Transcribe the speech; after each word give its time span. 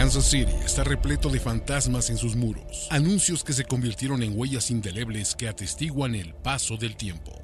Kansas 0.00 0.30
City 0.30 0.54
está 0.64 0.82
repleto 0.82 1.28
de 1.28 1.38
fantasmas 1.38 2.08
en 2.08 2.16
sus 2.16 2.34
muros, 2.34 2.88
anuncios 2.88 3.44
que 3.44 3.52
se 3.52 3.66
convirtieron 3.66 4.22
en 4.22 4.32
huellas 4.34 4.70
indelebles 4.70 5.34
que 5.36 5.46
atestiguan 5.46 6.14
el 6.14 6.32
paso 6.32 6.78
del 6.78 6.96
tiempo. 6.96 7.38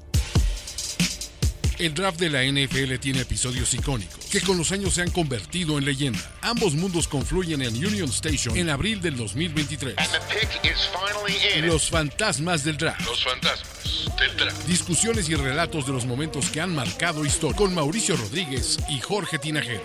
El 1.77 1.93
draft 1.93 2.19
de 2.19 2.31
la 2.31 2.43
NFL 2.43 2.95
tiene 2.99 3.19
episodios 3.19 3.71
icónicos 3.75 4.25
que 4.31 4.41
con 4.41 4.57
los 4.57 4.71
años 4.71 4.95
se 4.95 5.03
han 5.03 5.11
convertido 5.11 5.77
en 5.77 5.85
leyenda. 5.85 6.19
Ambos 6.41 6.73
mundos 6.73 7.07
confluyen 7.07 7.61
en 7.61 7.75
Union 7.75 8.09
Station 8.09 8.57
en 8.57 8.71
abril 8.71 9.01
del 9.01 9.15
2023. 9.17 9.95
Los 11.61 11.91
fantasmas 11.91 12.63
del 12.63 12.77
draft. 12.77 13.05
Los 13.05 13.23
fantasmas 13.23 14.09
del 14.19 14.35
draft. 14.35 14.65
Discusiones 14.65 15.29
y 15.29 15.35
relatos 15.35 15.85
de 15.85 15.93
los 15.93 16.07
momentos 16.07 16.49
que 16.49 16.59
han 16.59 16.73
marcado 16.73 17.23
historia 17.23 17.55
con 17.55 17.75
Mauricio 17.75 18.17
Rodríguez 18.17 18.79
y 18.89 18.99
Jorge 18.99 19.37
Tinajero. 19.37 19.83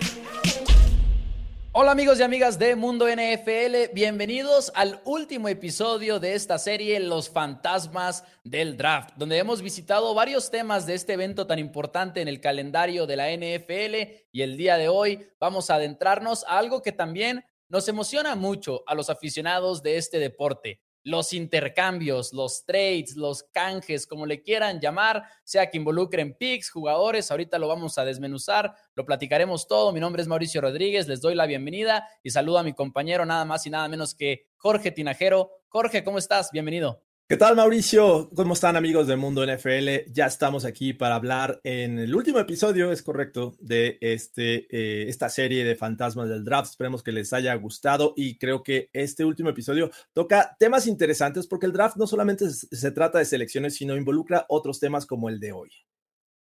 Hola 1.75 1.93
amigos 1.93 2.19
y 2.19 2.21
amigas 2.21 2.59
de 2.59 2.75
Mundo 2.75 3.07
NFL, 3.07 3.95
bienvenidos 3.95 4.71
al 4.75 5.01
último 5.05 5.47
episodio 5.47 6.19
de 6.19 6.35
esta 6.35 6.59
serie 6.59 6.99
Los 6.99 7.31
Fantasmas 7.31 8.23
del 8.43 8.77
Draft, 8.77 9.15
donde 9.15 9.39
hemos 9.39 9.63
visitado 9.63 10.13
varios 10.13 10.51
temas 10.51 10.85
de 10.85 10.93
este 10.93 11.13
evento 11.13 11.47
tan 11.47 11.57
importante 11.57 12.21
en 12.21 12.27
el 12.27 12.39
calendario 12.39 13.07
de 13.07 13.15
la 13.15 13.31
NFL 13.31 14.27
y 14.31 14.43
el 14.43 14.55
día 14.55 14.77
de 14.77 14.87
hoy 14.87 15.27
vamos 15.39 15.71
a 15.71 15.75
adentrarnos 15.75 16.45
a 16.47 16.59
algo 16.59 16.83
que 16.83 16.91
también 16.91 17.43
nos 17.69 17.87
emociona 17.87 18.35
mucho 18.35 18.83
a 18.85 18.93
los 18.93 19.09
aficionados 19.09 19.81
de 19.81 19.97
este 19.97 20.19
deporte, 20.19 20.79
los 21.03 21.33
intercambios, 21.33 22.33
los 22.33 22.65
trades, 22.65 23.15
los 23.15 23.43
canjes, 23.43 24.07
como 24.07 24.25
le 24.25 24.41
quieran 24.41 24.79
llamar, 24.79 25.23
sea 25.43 25.69
que 25.69 25.77
involucren 25.77 26.35
picks, 26.35 26.69
jugadores, 26.69 27.29
ahorita 27.29 27.59
lo 27.59 27.67
vamos 27.67 27.97
a 27.97 28.05
desmenuzar, 28.05 28.73
lo 28.95 29.05
platicaremos 29.05 29.67
todo. 29.67 29.91
Mi 29.91 29.99
nombre 29.99 30.21
es 30.21 30.27
Mauricio 30.27 30.61
Rodríguez, 30.61 31.07
les 31.07 31.21
doy 31.21 31.35
la 31.35 31.45
bienvenida 31.45 32.07
y 32.23 32.29
saludo 32.29 32.59
a 32.59 32.63
mi 32.63 32.73
compañero 32.73 33.25
nada 33.25 33.45
más 33.45 33.65
y 33.65 33.69
nada 33.69 33.87
menos 33.87 34.15
que 34.15 34.47
Jorge 34.57 34.91
Tinajero. 34.91 35.51
Jorge, 35.67 36.03
¿cómo 36.03 36.17
estás? 36.17 36.51
Bienvenido. 36.51 37.03
¿Qué 37.29 37.37
tal, 37.37 37.55
Mauricio? 37.55 38.29
¿Cómo 38.35 38.53
están, 38.53 38.75
amigos 38.75 39.07
del 39.07 39.17
Mundo 39.17 39.45
NFL? 39.45 40.11
Ya 40.11 40.25
estamos 40.25 40.65
aquí 40.65 40.91
para 40.91 41.15
hablar 41.15 41.61
en 41.63 41.97
el 41.97 42.13
último 42.13 42.37
episodio, 42.37 42.91
es 42.91 43.01
correcto, 43.01 43.55
de 43.59 43.97
este, 44.01 44.67
eh, 44.69 45.07
esta 45.07 45.29
serie 45.29 45.63
de 45.63 45.77
fantasmas 45.77 46.27
del 46.27 46.43
draft. 46.43 46.71
Esperemos 46.71 47.01
que 47.01 47.13
les 47.13 47.31
haya 47.31 47.55
gustado 47.55 48.13
y 48.17 48.37
creo 48.37 48.61
que 48.61 48.89
este 48.91 49.23
último 49.23 49.49
episodio 49.49 49.89
toca 50.11 50.57
temas 50.59 50.85
interesantes 50.85 51.47
porque 51.47 51.65
el 51.65 51.71
draft 51.71 51.95
no 51.95 52.07
solamente 52.07 52.49
se 52.49 52.91
trata 52.91 53.19
de 53.19 53.25
selecciones, 53.25 53.75
sino 53.75 53.95
involucra 53.95 54.45
otros 54.49 54.81
temas 54.81 55.05
como 55.05 55.29
el 55.29 55.39
de 55.39 55.53
hoy. 55.53 55.71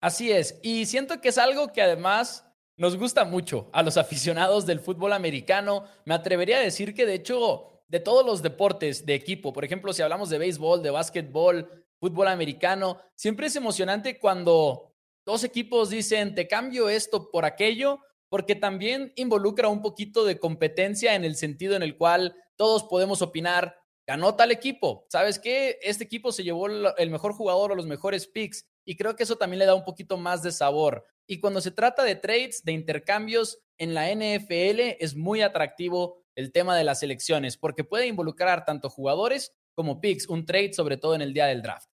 Así 0.00 0.32
es, 0.32 0.58
y 0.64 0.86
siento 0.86 1.20
que 1.20 1.28
es 1.28 1.38
algo 1.38 1.72
que 1.72 1.80
además 1.80 2.44
nos 2.76 2.96
gusta 2.96 3.24
mucho 3.24 3.70
a 3.72 3.84
los 3.84 3.96
aficionados 3.96 4.66
del 4.66 4.80
fútbol 4.80 5.12
americano. 5.12 5.84
Me 6.04 6.14
atrevería 6.14 6.58
a 6.58 6.60
decir 6.60 6.92
que 6.92 7.06
de 7.06 7.14
hecho 7.14 7.75
de 7.88 8.00
todos 8.00 8.24
los 8.24 8.42
deportes 8.42 9.06
de 9.06 9.14
equipo, 9.14 9.52
por 9.52 9.64
ejemplo, 9.64 9.92
si 9.92 10.02
hablamos 10.02 10.30
de 10.30 10.38
béisbol, 10.38 10.82
de 10.82 10.90
básquetbol, 10.90 11.84
fútbol 11.98 12.28
americano, 12.28 13.00
siempre 13.14 13.46
es 13.46 13.56
emocionante 13.56 14.18
cuando 14.18 14.94
dos 15.24 15.44
equipos 15.44 15.90
dicen, 15.90 16.34
te 16.34 16.48
cambio 16.48 16.88
esto 16.88 17.30
por 17.30 17.44
aquello, 17.44 18.00
porque 18.28 18.54
también 18.54 19.12
involucra 19.16 19.68
un 19.68 19.82
poquito 19.82 20.24
de 20.24 20.38
competencia 20.38 21.14
en 21.14 21.24
el 21.24 21.36
sentido 21.36 21.76
en 21.76 21.82
el 21.82 21.96
cual 21.96 22.34
todos 22.56 22.84
podemos 22.84 23.22
opinar, 23.22 23.78
ganó 24.06 24.34
tal 24.34 24.50
equipo, 24.50 25.06
¿sabes 25.08 25.38
qué? 25.38 25.78
Este 25.82 26.04
equipo 26.04 26.32
se 26.32 26.44
llevó 26.44 26.68
el 26.68 27.10
mejor 27.10 27.32
jugador 27.32 27.72
o 27.72 27.74
los 27.74 27.86
mejores 27.86 28.26
picks 28.26 28.66
y 28.84 28.96
creo 28.96 29.16
que 29.16 29.24
eso 29.24 29.36
también 29.36 29.58
le 29.58 29.66
da 29.66 29.74
un 29.74 29.84
poquito 29.84 30.16
más 30.16 30.42
de 30.42 30.52
sabor. 30.52 31.04
Y 31.26 31.40
cuando 31.40 31.60
se 31.60 31.72
trata 31.72 32.04
de 32.04 32.14
trades, 32.14 32.62
de 32.64 32.72
intercambios 32.72 33.58
en 33.78 33.94
la 33.94 34.08
NFL, 34.08 34.96
es 35.00 35.16
muy 35.16 35.42
atractivo 35.42 36.24
el 36.36 36.52
tema 36.52 36.76
de 36.76 36.84
las 36.84 37.02
elecciones, 37.02 37.56
porque 37.56 37.82
puede 37.82 38.06
involucrar 38.06 38.64
tanto 38.64 38.88
jugadores 38.88 39.54
como 39.74 40.00
picks, 40.00 40.28
un 40.28 40.46
trade 40.46 40.72
sobre 40.72 40.96
todo 40.96 41.14
en 41.14 41.22
el 41.22 41.34
día 41.34 41.46
del 41.46 41.62
draft. 41.62 41.88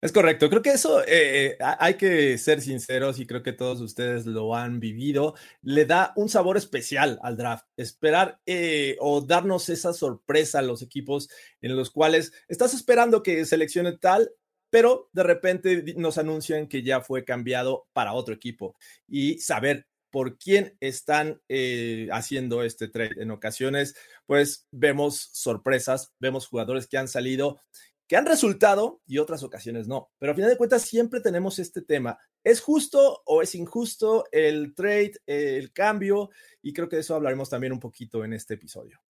Es 0.00 0.10
correcto, 0.10 0.50
creo 0.50 0.62
que 0.62 0.72
eso 0.72 1.02
eh, 1.06 1.56
hay 1.60 1.94
que 1.94 2.36
ser 2.36 2.60
sinceros 2.60 3.20
y 3.20 3.26
creo 3.26 3.42
que 3.42 3.52
todos 3.52 3.80
ustedes 3.80 4.26
lo 4.26 4.56
han 4.56 4.80
vivido. 4.80 5.34
Le 5.62 5.86
da 5.86 6.12
un 6.16 6.28
sabor 6.28 6.56
especial 6.56 7.20
al 7.22 7.36
draft, 7.36 7.66
esperar 7.76 8.40
eh, 8.44 8.96
o 9.00 9.20
darnos 9.20 9.68
esa 9.68 9.92
sorpresa 9.92 10.58
a 10.58 10.62
los 10.62 10.82
equipos 10.82 11.28
en 11.60 11.76
los 11.76 11.90
cuales 11.90 12.32
estás 12.48 12.74
esperando 12.74 13.22
que 13.22 13.44
seleccione 13.44 13.96
tal, 13.96 14.32
pero 14.70 15.08
de 15.12 15.22
repente 15.22 15.94
nos 15.96 16.18
anuncian 16.18 16.66
que 16.66 16.82
ya 16.82 17.00
fue 17.00 17.24
cambiado 17.24 17.86
para 17.92 18.12
otro 18.12 18.34
equipo 18.34 18.74
y 19.06 19.38
saber 19.38 19.86
por 20.12 20.38
quién 20.38 20.76
están 20.78 21.40
eh, 21.48 22.06
haciendo 22.12 22.62
este 22.62 22.86
trade. 22.86 23.20
En 23.20 23.32
ocasiones, 23.32 23.96
pues 24.26 24.68
vemos 24.70 25.30
sorpresas, 25.32 26.12
vemos 26.20 26.46
jugadores 26.46 26.86
que 26.86 26.98
han 26.98 27.08
salido, 27.08 27.60
que 28.06 28.16
han 28.16 28.26
resultado 28.26 29.00
y 29.06 29.18
otras 29.18 29.42
ocasiones 29.42 29.88
no. 29.88 30.12
Pero 30.18 30.32
a 30.32 30.34
final 30.34 30.50
de 30.50 30.58
cuentas 30.58 30.82
siempre 30.82 31.20
tenemos 31.20 31.58
este 31.58 31.80
tema. 31.80 32.18
¿Es 32.44 32.60
justo 32.60 33.22
o 33.24 33.40
es 33.40 33.54
injusto 33.54 34.26
el 34.30 34.74
trade, 34.74 35.14
el 35.26 35.72
cambio? 35.72 36.30
Y 36.60 36.74
creo 36.74 36.88
que 36.88 36.96
de 36.96 37.02
eso 37.02 37.14
hablaremos 37.14 37.48
también 37.48 37.72
un 37.72 37.80
poquito 37.80 38.22
en 38.22 38.34
este 38.34 38.54
episodio. 38.54 39.00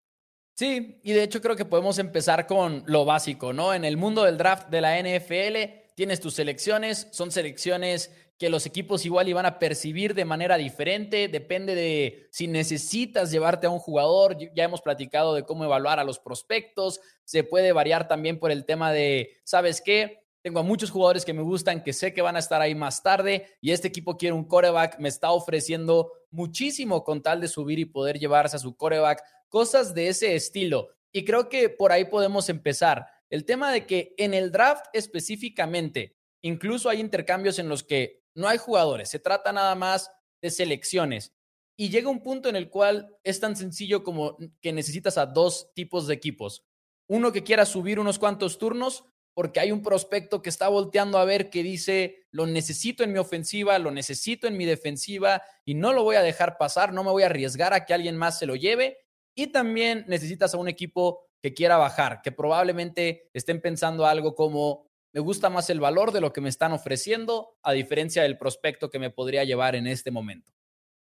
Sí, 0.54 1.00
y 1.02 1.12
de 1.12 1.24
hecho 1.24 1.41
creo 1.41 1.56
que 1.56 1.64
podemos 1.64 1.98
empezar 1.98 2.46
con 2.46 2.84
lo 2.86 3.04
básico, 3.04 3.52
¿no? 3.52 3.74
En 3.74 3.84
el 3.84 3.96
mundo 3.96 4.22
del 4.22 4.38
draft 4.38 4.68
de 4.68 4.80
la 4.80 5.00
NFL 5.00 5.82
tienes 5.96 6.20
tus 6.20 6.34
selecciones, 6.34 7.08
son 7.10 7.32
selecciones 7.32 8.12
que 8.38 8.50
los 8.50 8.66
equipos 8.66 9.04
igual 9.06 9.28
iban 9.28 9.47
a 9.47 9.59
percibir 9.59 10.15
de 10.15 10.25
manera 10.25 10.56
diferente, 10.56 11.28
depende 11.28 11.75
de 11.75 12.26
si 12.31 12.48
necesitas 12.48 13.31
llevarte 13.31 13.66
a 13.66 13.70
un 13.70 13.78
jugador, 13.78 14.37
ya 14.37 14.65
hemos 14.65 14.81
platicado 14.81 15.34
de 15.34 15.44
cómo 15.44 15.65
evaluar 15.65 16.00
a 16.00 16.04
los 16.04 16.19
prospectos, 16.19 17.00
se 17.25 17.44
puede 17.44 17.72
variar 17.72 18.09
también 18.09 18.38
por 18.38 18.50
el 18.50 18.65
tema 18.65 18.92
de, 18.92 19.38
¿sabes 19.44 19.81
qué? 19.81 20.25
Tengo 20.42 20.59
a 20.59 20.65
muchos 20.65 20.91
jugadores 20.91 21.25
que 21.25 21.32
me 21.32 21.42
gustan, 21.42 21.84
que 21.84 21.92
sé 21.92 22.12
que 22.12 22.21
van 22.21 22.34
a 22.34 22.41
estar 22.41 22.60
ahí 22.60 22.75
más 22.75 23.00
tarde 23.00 23.47
y 23.60 23.71
este 23.71 23.87
equipo 23.87 24.16
quiere 24.16 24.34
un 24.34 24.44
coreback, 24.44 24.98
me 24.98 25.09
está 25.09 25.31
ofreciendo 25.31 26.10
muchísimo 26.31 27.04
con 27.04 27.22
tal 27.22 27.41
de 27.41 27.47
subir 27.47 27.78
y 27.78 27.84
poder 27.84 28.19
llevarse 28.19 28.56
a 28.56 28.59
su 28.59 28.76
coreback, 28.76 29.22
cosas 29.48 29.94
de 29.94 30.09
ese 30.09 30.34
estilo. 30.34 30.88
Y 31.12 31.25
creo 31.25 31.48
que 31.48 31.69
por 31.69 31.92
ahí 31.92 32.06
podemos 32.06 32.48
empezar. 32.48 33.06
El 33.31 33.44
tema 33.44 33.71
de 33.71 33.87
que 33.87 34.15
en 34.19 34.34
el 34.34 34.50
draft 34.50 34.87
específicamente, 34.92 36.16
incluso 36.41 36.88
hay 36.88 36.98
intercambios 36.98 37.60
en 37.60 37.69
los 37.69 37.84
que 37.84 38.22
no 38.34 38.48
hay 38.48 38.59
jugadores, 38.59 39.09
se 39.09 39.19
trata 39.19 39.53
nada 39.53 39.75
más 39.75 40.10
de 40.41 40.50
selecciones. 40.50 41.34
Y 41.76 41.88
llega 41.88 42.10
un 42.10 42.22
punto 42.22 42.48
en 42.48 42.56
el 42.56 42.69
cual 42.69 43.16
es 43.25 43.41
tan 43.41 43.56
sencillo 43.56 44.04
como 44.04 44.37
que 44.60 44.72
necesitas 44.72 45.19
a 45.19 45.26
dos 45.26 45.72
tipos 45.75 46.06
de 46.06 46.15
equipos. 46.15 46.65
Uno 47.09 47.32
que 47.32 47.42
quiera 47.42 47.66
subir 47.66 47.98
unos 47.98 48.19
cuantos 48.19 48.59
turnos 48.59 49.04
porque 49.34 49.60
hay 49.60 49.72
un 49.72 49.82
prospecto 49.82 50.42
que 50.42 50.50
está 50.50 50.69
volteando 50.69 51.19
a 51.19 51.25
ver 51.25 51.48
que 51.48 51.62
dice, 51.62 52.26
lo 52.31 52.47
necesito 52.47 53.03
en 53.03 53.12
mi 53.12 53.19
ofensiva, 53.19 53.78
lo 53.78 53.91
necesito 53.91 54.47
en 54.47 54.56
mi 54.56 54.66
defensiva 54.66 55.42
y 55.65 55.75
no 55.75 55.92
lo 55.92 56.04
voy 56.04 56.16
a 56.16 56.22
dejar 56.22 56.59
pasar, 56.59 56.92
no 56.92 57.03
me 57.03 57.10
voy 57.10 57.22
a 57.22 57.26
arriesgar 57.26 57.72
a 57.72 57.87
que 57.87 57.94
alguien 57.94 58.16
más 58.16 58.38
se 58.38 58.47
lo 58.47 58.56
lleve. 58.56 58.98
Y 59.34 59.47
también 59.47 60.04
necesitas 60.09 60.53
a 60.53 60.59
un 60.59 60.69
equipo 60.69 61.26
que 61.42 61.54
quiera 61.54 61.78
bajar, 61.78 62.21
que 62.22 62.31
probablemente 62.31 63.31
estén 63.32 63.62
pensando 63.62 64.06
algo 64.06 64.34
como, 64.34 64.87
me 65.12 65.20
gusta 65.20 65.50
más 65.50 65.68
el 65.70 65.80
valor 65.80 66.12
de 66.12 66.20
lo 66.20 66.32
que 66.32 66.40
me 66.40 66.48
están 66.48 66.72
ofreciendo 66.72 67.56
a 67.62 67.72
diferencia 67.72 68.22
del 68.22 68.38
prospecto 68.38 68.90
que 68.90 68.98
me 68.98 69.10
podría 69.10 69.44
llevar 69.44 69.74
en 69.74 69.86
este 69.86 70.10
momento. 70.10 70.52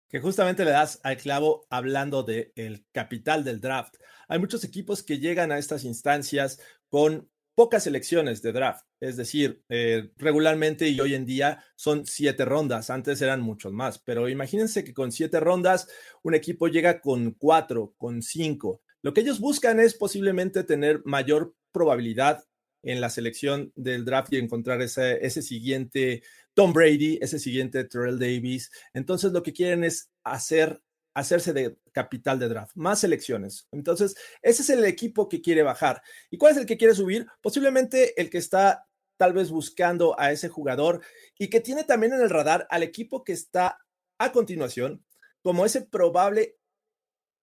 Que 0.09 0.19
justamente 0.19 0.65
le 0.65 0.71
das 0.71 0.99
al 1.03 1.17
clavo 1.17 1.67
hablando 1.69 2.23
del 2.23 2.51
el 2.55 2.85
capital 2.91 3.43
del 3.43 3.61
draft. 3.61 3.95
Hay 4.27 4.39
muchos 4.39 4.63
equipos 4.63 5.03
que 5.03 5.19
llegan 5.19 5.51
a 5.51 5.59
estas 5.59 5.83
instancias 5.83 6.59
con 6.89 7.29
pocas 7.53 7.83
selecciones 7.83 8.41
de 8.41 8.51
draft. 8.51 8.85
Es 8.99 9.17
decir, 9.17 9.61
eh, 9.69 10.09
regularmente 10.17 10.87
y 10.87 10.99
hoy 10.99 11.13
en 11.13 11.25
día 11.25 11.63
son 11.75 12.05
siete 12.07 12.45
rondas. 12.45 12.89
Antes 12.89 13.21
eran 13.21 13.41
muchos 13.41 13.71
más, 13.71 13.99
pero 13.99 14.29
imagínense 14.29 14.83
que 14.83 14.93
con 14.93 15.11
siete 15.11 15.39
rondas 15.39 15.87
un 16.23 16.33
equipo 16.33 16.67
llega 16.67 17.01
con 17.01 17.31
cuatro, 17.33 17.94
con 17.97 18.23
cinco. 18.23 18.81
Lo 19.01 19.13
que 19.13 19.21
ellos 19.21 19.39
buscan 19.39 19.79
es 19.79 19.94
posiblemente 19.94 20.63
tener 20.63 21.01
mayor 21.05 21.53
probabilidad 21.71 22.49
en 22.83 23.01
la 23.01 23.09
selección 23.09 23.71
del 23.75 24.05
draft 24.05 24.33
y 24.33 24.37
encontrar 24.37 24.81
ese, 24.81 25.25
ese 25.25 25.41
siguiente 25.41 26.23
Tom 26.53 26.73
Brady, 26.73 27.19
ese 27.21 27.39
siguiente 27.39 27.83
Terrell 27.85 28.19
Davis. 28.19 28.71
Entonces 28.93 29.31
lo 29.31 29.43
que 29.43 29.53
quieren 29.53 29.83
es 29.83 30.09
hacer, 30.23 30.81
hacerse 31.13 31.53
de 31.53 31.77
capital 31.91 32.39
de 32.39 32.49
draft, 32.49 32.75
más 32.75 32.99
selecciones. 32.99 33.67
Entonces, 33.71 34.15
ese 34.41 34.61
es 34.61 34.69
el 34.69 34.85
equipo 34.85 35.29
que 35.29 35.41
quiere 35.41 35.63
bajar. 35.63 36.01
¿Y 36.29 36.37
cuál 36.37 36.53
es 36.53 36.57
el 36.57 36.65
que 36.65 36.77
quiere 36.77 36.95
subir? 36.95 37.27
Posiblemente 37.41 38.19
el 38.19 38.29
que 38.29 38.37
está 38.37 38.87
tal 39.17 39.33
vez 39.33 39.51
buscando 39.51 40.17
a 40.19 40.31
ese 40.31 40.47
jugador 40.47 41.01
y 41.37 41.49
que 41.49 41.59
tiene 41.59 41.83
también 41.83 42.13
en 42.13 42.21
el 42.21 42.29
radar 42.29 42.67
al 42.69 42.83
equipo 42.83 43.23
que 43.23 43.33
está 43.33 43.79
a 44.17 44.31
continuación 44.31 45.03
como 45.41 45.65
ese 45.65 45.81
probable 45.81 46.57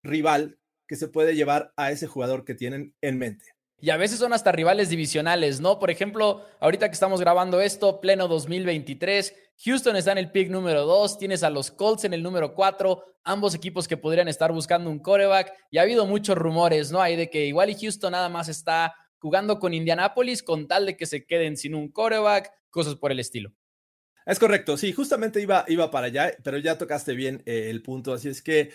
rival 0.02 0.58
que 0.86 0.96
se 0.96 1.08
puede 1.08 1.34
llevar 1.34 1.72
a 1.76 1.90
ese 1.90 2.06
jugador 2.06 2.44
que 2.44 2.54
tienen 2.54 2.94
en 3.00 3.18
mente. 3.18 3.55
Y 3.80 3.90
a 3.90 3.96
veces 3.96 4.18
son 4.18 4.32
hasta 4.32 4.52
rivales 4.52 4.88
divisionales, 4.88 5.60
¿no? 5.60 5.78
Por 5.78 5.90
ejemplo, 5.90 6.44
ahorita 6.60 6.88
que 6.88 6.94
estamos 6.94 7.20
grabando 7.20 7.60
esto, 7.60 8.00
pleno 8.00 8.26
2023, 8.26 9.34
Houston 9.64 9.96
está 9.96 10.12
en 10.12 10.18
el 10.18 10.30
pick 10.30 10.48
número 10.48 10.86
2, 10.86 11.18
tienes 11.18 11.42
a 11.42 11.50
los 11.50 11.70
Colts 11.70 12.04
en 12.04 12.14
el 12.14 12.22
número 12.22 12.54
4, 12.54 13.04
ambos 13.24 13.54
equipos 13.54 13.86
que 13.86 13.96
podrían 13.96 14.28
estar 14.28 14.50
buscando 14.52 14.88
un 14.90 14.98
coreback, 14.98 15.52
y 15.70 15.78
ha 15.78 15.82
habido 15.82 16.06
muchos 16.06 16.38
rumores, 16.38 16.90
¿no? 16.90 17.02
Hay 17.02 17.16
de 17.16 17.28
que 17.28 17.46
igual 17.46 17.70
y 17.70 17.74
Houston 17.74 18.12
nada 18.12 18.28
más 18.28 18.48
está 18.48 18.94
jugando 19.18 19.58
con 19.58 19.74
Indianapolis 19.74 20.42
con 20.42 20.68
tal 20.68 20.86
de 20.86 20.96
que 20.96 21.06
se 21.06 21.26
queden 21.26 21.56
sin 21.56 21.74
un 21.74 21.90
coreback, 21.90 22.50
cosas 22.70 22.94
por 22.94 23.12
el 23.12 23.20
estilo. 23.20 23.52
Es 24.26 24.40
correcto, 24.40 24.76
sí, 24.76 24.92
justamente 24.92 25.40
iba, 25.40 25.64
iba 25.68 25.88
para 25.88 26.08
allá, 26.08 26.36
pero 26.42 26.58
ya 26.58 26.76
tocaste 26.76 27.14
bien 27.14 27.44
eh, 27.46 27.70
el 27.70 27.80
punto, 27.80 28.12
así 28.12 28.28
es 28.28 28.42
que 28.42 28.72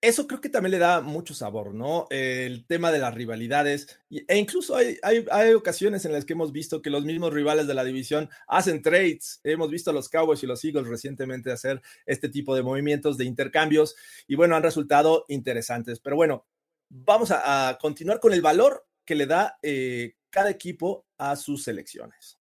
eso 0.00 0.28
creo 0.28 0.40
que 0.40 0.48
también 0.48 0.70
le 0.70 0.78
da 0.78 1.00
mucho 1.00 1.34
sabor, 1.34 1.74
¿no? 1.74 2.06
el 2.10 2.64
tema 2.68 2.92
de 2.92 3.00
las 3.00 3.12
rivalidades, 3.12 3.98
e 4.08 4.38
incluso 4.38 4.76
hay, 4.76 4.96
hay, 5.02 5.54
ocasiones 5.54 6.04
en 6.04 6.12
las 6.12 6.24
que 6.24 6.34
hemos 6.34 6.52
visto 6.52 6.82
que 6.82 6.90
los 6.90 7.04
mismos 7.04 7.32
rivales 7.32 7.66
de 7.66 7.74
la 7.74 7.82
división 7.82 8.30
hacen 8.46 8.80
trades, 8.80 9.40
hemos 9.42 9.70
visto 9.70 9.90
a 9.90 9.92
los 9.92 10.08
Cowboys 10.08 10.44
y 10.44 10.46
los 10.46 10.64
Eagles 10.64 10.86
recientemente 10.86 11.50
hacer 11.50 11.82
este 12.06 12.28
tipo 12.28 12.54
de 12.54 12.62
movimientos 12.62 13.18
de 13.18 13.24
intercambios 13.24 13.96
y 14.28 14.36
bueno, 14.36 14.54
han 14.54 14.62
resultado 14.62 15.24
interesantes, 15.26 15.98
pero 15.98 16.14
bueno, 16.14 16.46
vamos 16.88 17.32
a, 17.32 17.76
continuar 17.80 18.20
con 18.20 18.32
el 18.32 18.40
valor 18.40 18.86
que 19.04 19.16
le 19.16 19.26
da 19.26 19.58
eh, 19.62 20.14
cada 20.30 20.50
equipo 20.50 21.06
a 21.18 21.34
sus 21.34 21.64
selecciones. 21.64 22.38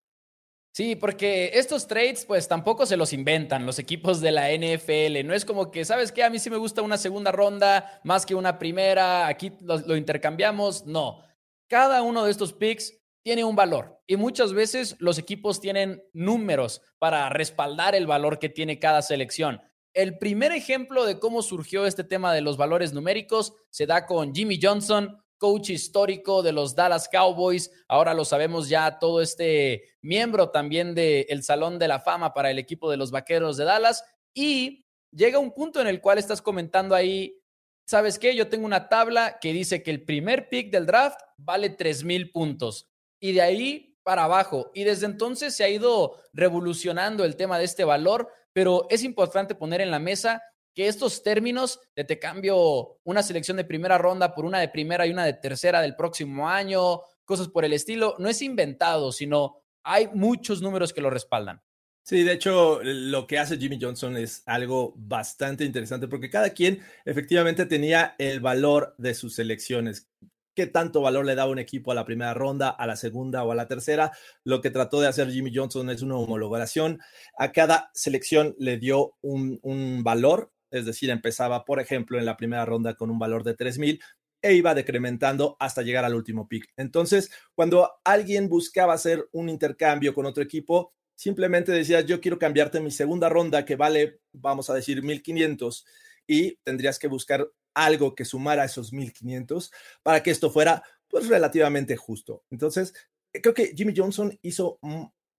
Sí, 0.74 0.96
porque 0.96 1.52
estos 1.54 1.86
trades 1.86 2.26
pues 2.26 2.48
tampoco 2.48 2.88
se 2.88 2.98
los 2.98 3.14
inventan 3.14 3.64
los 3.64 3.78
equipos 3.78 4.22
de 4.22 4.32
la 4.32 4.50
NFL. 4.52 5.24
No 5.24 5.36
es 5.36 5.46
como 5.46 5.70
que, 5.70 5.86
¿sabes 5.86 6.12
qué? 6.12 6.24
A 6.24 6.32
mí 6.32 6.40
sí 6.40 6.50
me 6.50 6.58
gusta 6.58 6.82
una 6.82 6.98
segunda 6.98 7.32
ronda 7.32 8.02
más 8.04 8.26
que 8.26 8.34
una 8.34 8.58
primera, 8.58 9.28
aquí 9.28 9.52
lo, 9.62 9.96
intercambiamos. 9.96 10.88
No, 10.88 11.20
cada 11.68 12.02
uno 12.02 12.26
de 12.26 12.32
estos 12.32 12.54
picks 12.54 13.00
tiene 13.22 13.44
un 13.44 13.56
valor 13.56 14.02
y 14.08 14.18
muchas 14.18 14.54
veces 14.54 14.96
los 14.98 15.20
equipos 15.20 15.62
tienen 15.62 16.04
números 16.12 16.82
para 16.98 17.30
respaldar 17.30 17.94
el 17.94 18.08
valor 18.08 18.40
que 18.40 18.50
tiene 18.50 18.80
cada 18.80 19.04
selección. 19.04 19.62
El 19.94 20.18
primer 20.18 20.52
ejemplo 20.54 21.06
de 21.06 21.20
cómo 21.20 21.44
surgió 21.44 21.86
este 21.86 22.04
tema 22.04 22.34
de 22.34 22.42
los 22.42 22.58
valores 22.58 22.94
numéricos 22.94 23.54
se 23.70 23.86
da 23.86 24.08
con 24.08 24.34
Jimmy 24.34 24.60
Johnson, 24.60 25.23
coach 25.38 25.70
histórico 25.70 26.42
de 26.42 26.52
los 26.52 26.76
Dallas 26.76 27.10
Cowboys. 27.10 27.72
Ahora 27.88 28.14
lo 28.14 28.26
sabemos 28.26 28.70
ya, 28.70 29.00
todo 29.00 29.22
este 29.22 29.84
miembro 30.02 30.50
también 30.50 30.96
del 30.96 31.44
Salón 31.44 31.80
de 31.80 31.88
la 31.88 32.00
Fama 32.00 32.34
para 32.34 32.52
el 32.52 32.60
equipo 32.60 32.90
de 32.90 32.98
los 32.98 33.12
Vaqueros 33.12 33.58
de 33.58 33.66
Dallas. 33.66 34.04
Y 34.34 34.86
llega 35.12 35.40
un 35.40 35.54
punto 35.54 35.82
en 35.82 35.88
el 35.88 36.02
cual 36.02 36.18
estás 36.18 36.42
comentando 36.42 36.96
ahí, 36.96 37.42
¿sabes 37.86 38.20
qué? 38.20 38.36
Yo 38.36 38.48
tengo 38.48 38.66
una 38.66 38.90
tabla 38.90 39.38
que 39.40 39.54
dice 39.54 39.84
que 39.84 39.92
el 39.92 40.04
primer 40.04 40.50
pick 40.50 40.72
del 40.72 40.86
draft 40.86 41.20
vale 41.38 41.70
3 41.70 42.04
mil 42.04 42.32
puntos. 42.32 42.90
Y 43.20 43.32
de 43.34 43.42
ahí 43.42 43.94
para 44.04 44.26
abajo. 44.26 44.70
Y 44.74 44.84
desde 44.84 45.06
entonces 45.06 45.56
se 45.56 45.64
ha 45.64 45.70
ido 45.70 46.18
revolucionando 46.34 47.24
el 47.24 47.36
tema 47.36 47.58
de 47.58 47.66
este 47.66 47.86
valor, 47.86 48.30
pero 48.52 48.86
es 48.90 49.04
importante 49.04 49.56
poner 49.56 49.82
en 49.82 49.92
la 49.92 50.00
mesa 50.00 50.42
que 50.74 50.88
estos 50.88 51.24
términos 51.24 51.80
de 51.96 52.04
te 52.04 52.20
cambio 52.20 53.00
una 53.04 53.24
selección 53.24 53.58
de 53.58 53.66
primera 53.66 53.98
ronda 53.98 54.34
por 54.34 54.46
una 54.46 54.60
de 54.60 54.70
primera 54.70 55.06
y 55.06 55.12
una 55.12 55.26
de 55.26 55.34
tercera 55.34 55.82
del 55.82 55.96
próximo 55.96 56.50
año, 56.50 57.02
cosas 57.26 57.48
por 57.48 57.66
el 57.66 57.74
estilo, 57.74 58.16
no 58.20 58.30
es 58.30 58.42
inventado, 58.42 59.12
sino 59.12 59.64
hay 59.84 60.08
muchos 60.14 60.62
números 60.62 60.94
que 60.94 61.02
lo 61.02 61.10
respaldan. 61.10 61.62
Sí, 62.06 62.24
de 62.24 62.34
hecho, 62.34 62.82
lo 62.84 63.28
que 63.28 63.40
hace 63.40 63.58
Jimmy 63.58 63.80
Johnson 63.82 64.18
es 64.18 64.44
algo 64.46 64.94
bastante 64.98 65.64
interesante 65.64 66.10
porque 66.10 66.30
cada 66.30 66.50
quien 66.50 66.82
efectivamente 67.06 67.66
tenía 67.66 68.16
el 68.18 68.42
valor 68.42 68.94
de 68.98 69.14
sus 69.14 69.36
selecciones. 69.36 70.10
¿Qué 70.54 70.68
tanto 70.68 71.02
valor 71.02 71.26
le 71.26 71.34
daba 71.34 71.52
un 71.52 71.60
equipo 71.60 71.92
a 71.92 71.96
la 71.96 72.06
primera 72.06 72.34
ronda, 72.34 72.70
a 72.70 72.86
la 72.88 72.98
segunda 72.98 73.44
o 73.44 73.52
a 73.52 73.56
la 73.56 73.68
tercera? 73.68 74.12
Lo 74.44 74.62
que 74.62 74.70
trató 74.70 75.00
de 75.00 75.08
hacer 75.08 75.32
Jimmy 75.32 75.52
Johnson 75.56 75.90
es 75.90 76.02
una 76.02 76.18
homologación. 76.18 77.00
A 77.38 77.54
cada 77.54 77.90
selección 77.94 78.54
le 78.60 78.78
dio 78.78 79.16
un, 79.22 79.60
un 79.64 80.04
valor 80.04 80.53
es 80.74 80.86
decir, 80.86 81.10
empezaba, 81.10 81.64
por 81.66 81.80
ejemplo, 81.80 82.18
en 82.18 82.26
la 82.26 82.36
primera 82.36 82.66
ronda 82.66 82.96
con 82.96 83.10
un 83.10 83.20
valor 83.20 83.44
de 83.44 83.54
3000 83.54 84.02
e 84.42 84.54
iba 84.54 84.74
decrementando 84.76 85.56
hasta 85.60 85.84
llegar 85.84 86.04
al 86.04 86.16
último 86.16 86.48
pick. 86.48 86.68
Entonces, 86.76 87.32
cuando 87.56 87.90
alguien 88.04 88.50
buscaba 88.50 88.94
hacer 88.94 89.30
un 89.32 89.48
intercambio 89.48 90.14
con 90.14 90.26
otro 90.26 90.44
equipo, 90.44 90.94
simplemente 91.16 91.72
decía, 91.72 92.02
yo 92.02 92.20
quiero 92.20 92.40
cambiarte 92.40 92.82
mi 92.82 92.92
segunda 92.92 93.30
ronda 93.30 93.64
que 93.64 93.76
vale, 93.76 94.20
vamos 94.34 94.70
a 94.70 94.74
decir, 94.74 95.04
1500 95.04 95.86
y 96.28 96.56
tendrías 96.64 97.00
que 97.00 97.08
buscar 97.08 97.48
algo 97.76 98.16
que 98.16 98.26
sumara 98.26 98.66
esos 98.66 98.92
1500 98.94 99.72
para 100.02 100.24
que 100.24 100.32
esto 100.32 100.50
fuera 100.50 100.84
pues 101.08 101.28
relativamente 101.28 101.96
justo. 101.96 102.44
Entonces, 102.50 102.94
creo 103.32 103.54
que 103.54 103.74
Jimmy 103.76 103.94
Johnson 103.96 104.38
hizo 104.42 104.80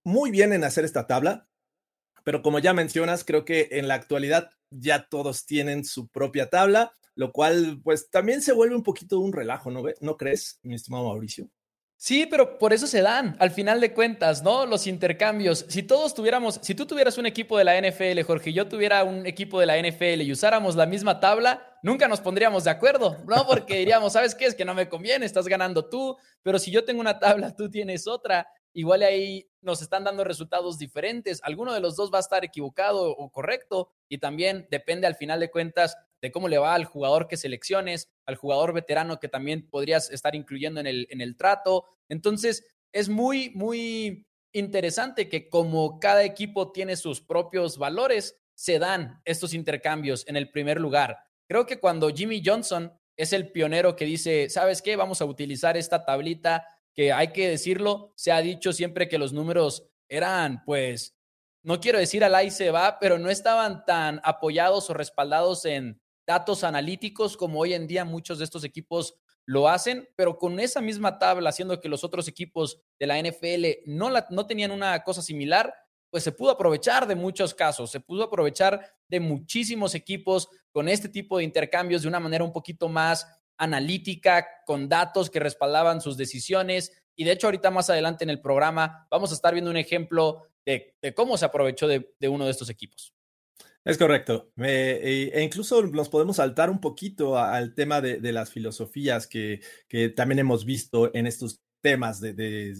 muy 0.05 0.31
bien 0.31 0.53
en 0.53 0.63
hacer 0.63 0.85
esta 0.85 1.05
tabla, 1.05 1.49
pero 2.25 2.41
como 2.41 2.59
ya 2.59 2.73
mencionas, 2.73 3.23
creo 3.23 3.45
que 3.45 3.69
en 3.71 3.87
la 3.87 3.93
actualidad 3.93 4.49
ya 4.71 5.07
todos 5.07 5.45
tienen 5.45 5.85
su 5.85 6.07
propia 6.07 6.49
tabla, 6.49 6.91
lo 7.13 7.31
cual 7.31 7.79
pues 7.83 8.09
también 8.09 8.41
se 8.41 8.51
vuelve 8.51 8.75
un 8.75 8.83
poquito 8.83 9.19
un 9.19 9.31
relajo, 9.31 9.71
¿no, 9.71 9.83
¿No 10.01 10.17
crees, 10.17 10.59
mi 10.63 10.73
estimado 10.73 11.05
Mauricio? 11.05 11.47
Sí, 11.97 12.25
pero 12.29 12.57
por 12.57 12.73
eso 12.73 12.87
se 12.87 13.01
dan, 13.01 13.37
al 13.39 13.51
final 13.51 13.79
de 13.79 13.93
cuentas, 13.93 14.43
¿no? 14.43 14.65
Los 14.65 14.85
intercambios. 14.85 15.65
Si 15.69 15.81
todos 15.83 16.13
tuviéramos, 16.13 16.59
si 16.61 16.75
tú 16.75 16.85
tuvieras 16.85 17.17
un 17.17 17.25
equipo 17.25 17.57
de 17.57 17.63
la 17.63 17.79
NFL, 17.79 18.21
Jorge, 18.23 18.49
y 18.49 18.53
yo 18.53 18.67
tuviera 18.67 19.03
un 19.03 19.25
equipo 19.25 19.59
de 19.59 19.67
la 19.67 19.77
NFL 19.77 20.21
y 20.21 20.31
usáramos 20.31 20.75
la 20.75 20.87
misma 20.87 21.19
tabla, 21.19 21.79
nunca 21.83 22.07
nos 22.07 22.21
pondríamos 22.21 22.65
de 22.65 22.71
acuerdo, 22.71 23.17
¿no? 23.27 23.47
Porque 23.47 23.77
diríamos, 23.77 24.13
¿sabes 24.13 24.35
qué? 24.35 24.45
Es 24.45 24.55
que 24.55 24.65
no 24.65 24.73
me 24.73 24.89
conviene, 24.89 25.25
estás 25.25 25.47
ganando 25.47 25.87
tú, 25.87 26.17
pero 26.43 26.59
si 26.59 26.69
yo 26.69 26.83
tengo 26.83 27.01
una 27.01 27.17
tabla, 27.17 27.55
tú 27.55 27.69
tienes 27.69 28.07
otra, 28.07 28.47
igual 28.75 29.01
ahí 29.03 29.49
nos 29.61 29.81
están 29.81 30.03
dando 30.03 30.23
resultados 30.23 30.77
diferentes. 30.77 31.41
Alguno 31.43 31.73
de 31.73 31.79
los 31.79 31.95
dos 31.95 32.13
va 32.13 32.17
a 32.17 32.21
estar 32.21 32.43
equivocado 32.43 33.09
o 33.09 33.31
correcto 33.31 33.89
y 34.09 34.17
también 34.17 34.67
depende 34.69 35.07
al 35.07 35.15
final 35.15 35.39
de 35.39 35.49
cuentas 35.49 35.97
de 36.21 36.31
cómo 36.31 36.49
le 36.49 36.57
va 36.57 36.75
al 36.75 36.83
jugador 36.85 37.27
que 37.27 37.37
selecciones, 37.37 38.09
al 38.25 38.35
jugador 38.35 38.73
veterano 38.73 39.19
que 39.19 39.29
también 39.29 39.67
podrías 39.69 40.11
estar 40.11 40.35
incluyendo 40.35 40.81
en 40.81 40.87
el, 40.87 41.07
en 41.09 41.21
el 41.21 41.37
trato. 41.37 41.85
Entonces, 42.09 42.65
es 42.91 43.07
muy, 43.07 43.51
muy 43.55 44.27
interesante 44.51 45.29
que 45.29 45.49
como 45.49 45.99
cada 45.99 46.23
equipo 46.23 46.71
tiene 46.73 46.97
sus 46.97 47.21
propios 47.21 47.77
valores, 47.77 48.37
se 48.55 48.77
dan 48.77 49.21
estos 49.23 49.53
intercambios 49.53 50.27
en 50.27 50.35
el 50.35 50.51
primer 50.51 50.81
lugar. 50.81 51.19
Creo 51.47 51.65
que 51.65 51.79
cuando 51.79 52.09
Jimmy 52.09 52.41
Johnson 52.43 52.91
es 53.15 53.31
el 53.31 53.51
pionero 53.51 53.95
que 53.95 54.05
dice, 54.05 54.49
¿sabes 54.49 54.81
qué? 54.81 54.97
Vamos 54.97 55.21
a 55.21 55.25
utilizar 55.25 55.77
esta 55.77 56.03
tablita 56.03 56.67
que 56.95 57.11
hay 57.11 57.33
que 57.33 57.49
decirlo, 57.49 58.13
se 58.15 58.31
ha 58.31 58.41
dicho 58.41 58.73
siempre 58.73 59.07
que 59.07 59.17
los 59.17 59.33
números 59.33 59.87
eran, 60.07 60.63
pues, 60.65 61.15
no 61.63 61.79
quiero 61.79 61.99
decir 61.99 62.23
al 62.23 62.35
ahí 62.35 62.51
se 62.51 62.71
va, 62.71 62.99
pero 62.99 63.17
no 63.17 63.29
estaban 63.29 63.85
tan 63.85 64.21
apoyados 64.23 64.89
o 64.89 64.93
respaldados 64.93 65.65
en 65.65 65.99
datos 66.25 66.63
analíticos 66.63 67.35
como 67.37 67.59
hoy 67.59 67.73
en 67.73 67.87
día 67.87 68.05
muchos 68.05 68.39
de 68.39 68.45
estos 68.45 68.63
equipos 68.63 69.15
lo 69.45 69.67
hacen, 69.69 70.07
pero 70.15 70.37
con 70.37 70.59
esa 70.59 70.81
misma 70.81 71.19
tabla, 71.19 71.49
haciendo 71.49 71.79
que 71.79 71.89
los 71.89 72.03
otros 72.03 72.27
equipos 72.27 72.81
de 72.99 73.07
la 73.07 73.21
NFL 73.21 73.65
no, 73.85 74.09
la, 74.09 74.25
no 74.31 74.47
tenían 74.47 74.71
una 74.71 75.03
cosa 75.03 75.21
similar, 75.21 75.73
pues 76.09 76.23
se 76.23 76.31
pudo 76.31 76.51
aprovechar 76.51 77.07
de 77.07 77.15
muchos 77.15 77.53
casos, 77.53 77.91
se 77.91 77.99
pudo 77.99 78.23
aprovechar 78.23 78.95
de 79.07 79.19
muchísimos 79.19 79.93
equipos 79.93 80.49
con 80.71 80.89
este 80.89 81.09
tipo 81.09 81.37
de 81.37 81.43
intercambios 81.43 82.01
de 82.01 82.07
una 82.07 82.19
manera 82.19 82.43
un 82.43 82.53
poquito 82.53 82.89
más 82.89 83.27
analítica, 83.57 84.47
con 84.65 84.89
datos 84.89 85.29
que 85.29 85.39
respaldaban 85.39 86.01
sus 86.01 86.17
decisiones. 86.17 86.91
Y 87.15 87.23
de 87.23 87.31
hecho, 87.31 87.47
ahorita 87.47 87.71
más 87.71 87.89
adelante 87.89 88.23
en 88.23 88.29
el 88.29 88.41
programa 88.41 89.07
vamos 89.09 89.31
a 89.31 89.35
estar 89.35 89.53
viendo 89.53 89.71
un 89.71 89.77
ejemplo 89.77 90.47
de, 90.65 90.95
cómo 91.15 91.37
se 91.37 91.45
aprovechó 91.45 91.87
de, 91.87 92.07
uno 92.27 92.45
de 92.45 92.51
estos 92.51 92.69
equipos. 92.69 93.13
Es 93.83 93.97
correcto. 93.97 94.51
e, 94.57 95.31
e 95.33 95.43
incluso 95.43 95.83
nos 95.83 96.09
podemos 96.09 96.37
saltar 96.37 96.69
un 96.69 96.81
poquito 96.81 97.37
al 97.37 97.75
tema 97.75 98.01
de, 98.01 98.31
las 98.31 98.51
filosofías 98.51 99.27
que, 99.27 99.61
que, 99.87 100.09
también 100.09 100.39
hemos 100.39 100.65
visto 100.65 101.13
en 101.13 101.27
estos 101.27 101.61
temas 101.81 102.19
de, 102.19 102.33
de 102.33 102.75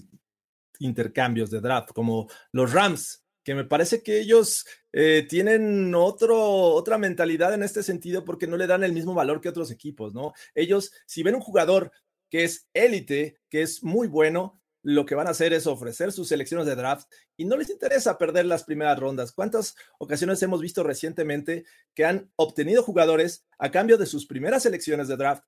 intercambios 0.80 1.50
de 1.50 1.60
draft, 1.60 1.90
como 1.92 2.28
los 2.52 2.72
Rams 2.72 3.25
que 3.46 3.54
me 3.54 3.64
parece 3.64 4.02
que 4.02 4.18
ellos 4.18 4.66
eh, 4.92 5.24
tienen 5.28 5.94
otro, 5.94 6.36
otra 6.36 6.98
mentalidad 6.98 7.54
en 7.54 7.62
este 7.62 7.84
sentido 7.84 8.24
porque 8.24 8.48
no 8.48 8.56
le 8.56 8.66
dan 8.66 8.82
el 8.82 8.92
mismo 8.92 9.14
valor 9.14 9.40
que 9.40 9.48
otros 9.48 9.70
equipos, 9.70 10.12
¿no? 10.14 10.32
Ellos, 10.56 10.90
si 11.06 11.22
ven 11.22 11.36
un 11.36 11.40
jugador 11.40 11.92
que 12.28 12.42
es 12.42 12.68
élite, 12.74 13.38
que 13.48 13.62
es 13.62 13.84
muy 13.84 14.08
bueno, 14.08 14.60
lo 14.82 15.06
que 15.06 15.14
van 15.14 15.28
a 15.28 15.30
hacer 15.30 15.52
es 15.52 15.68
ofrecer 15.68 16.10
sus 16.10 16.26
selecciones 16.26 16.66
de 16.66 16.74
draft 16.74 17.08
y 17.36 17.44
no 17.44 17.56
les 17.56 17.70
interesa 17.70 18.18
perder 18.18 18.46
las 18.46 18.64
primeras 18.64 18.98
rondas. 18.98 19.30
¿Cuántas 19.30 19.76
ocasiones 20.00 20.42
hemos 20.42 20.60
visto 20.60 20.82
recientemente 20.82 21.64
que 21.94 22.04
han 22.04 22.32
obtenido 22.34 22.82
jugadores 22.82 23.46
a 23.60 23.70
cambio 23.70 23.96
de 23.96 24.06
sus 24.06 24.26
primeras 24.26 24.64
selecciones 24.64 25.06
de 25.06 25.16
draft? 25.16 25.44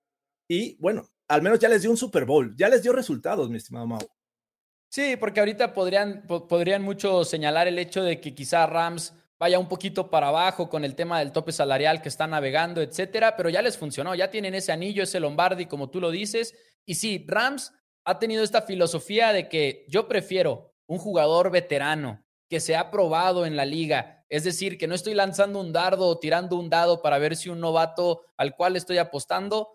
Y 0.46 0.76
bueno, 0.76 1.10
al 1.26 1.42
menos 1.42 1.58
ya 1.58 1.68
les 1.68 1.82
dio 1.82 1.90
un 1.90 1.96
Super 1.96 2.26
Bowl, 2.26 2.54
ya 2.56 2.68
les 2.68 2.84
dio 2.84 2.92
resultados, 2.92 3.50
mi 3.50 3.56
estimado 3.56 3.88
Mau. 3.88 4.17
Sí, 4.88 5.16
porque 5.16 5.40
ahorita 5.40 5.74
podrían, 5.74 6.26
podrían 6.26 6.82
mucho 6.82 7.24
señalar 7.24 7.68
el 7.68 7.78
hecho 7.78 8.02
de 8.02 8.20
que 8.20 8.34
quizá 8.34 8.66
Rams 8.66 9.14
vaya 9.38 9.58
un 9.58 9.68
poquito 9.68 10.10
para 10.10 10.28
abajo 10.28 10.68
con 10.68 10.84
el 10.84 10.94
tema 10.94 11.18
del 11.18 11.30
tope 11.30 11.52
salarial 11.52 12.02
que 12.02 12.08
está 12.08 12.26
navegando, 12.26 12.80
etcétera, 12.80 13.36
pero 13.36 13.50
ya 13.50 13.62
les 13.62 13.76
funcionó, 13.76 14.14
ya 14.14 14.30
tienen 14.30 14.54
ese 14.54 14.72
anillo, 14.72 15.02
ese 15.02 15.20
Lombardi, 15.20 15.66
como 15.66 15.90
tú 15.90 16.00
lo 16.00 16.10
dices. 16.10 16.54
Y 16.86 16.94
sí, 16.94 17.24
Rams 17.28 17.72
ha 18.04 18.18
tenido 18.18 18.42
esta 18.42 18.62
filosofía 18.62 19.32
de 19.32 19.48
que 19.48 19.84
yo 19.88 20.08
prefiero 20.08 20.72
un 20.86 20.98
jugador 20.98 21.50
veterano 21.50 22.24
que 22.48 22.60
se 22.60 22.74
ha 22.74 22.90
probado 22.90 23.44
en 23.44 23.56
la 23.56 23.66
liga, 23.66 24.24
es 24.30 24.44
decir, 24.44 24.78
que 24.78 24.86
no 24.86 24.94
estoy 24.94 25.14
lanzando 25.14 25.60
un 25.60 25.72
dardo 25.72 26.06
o 26.06 26.18
tirando 26.18 26.56
un 26.56 26.70
dado 26.70 27.02
para 27.02 27.18
ver 27.18 27.36
si 27.36 27.50
un 27.50 27.60
novato 27.60 28.22
al 28.38 28.56
cual 28.56 28.74
estoy 28.76 28.96
apostando 28.96 29.68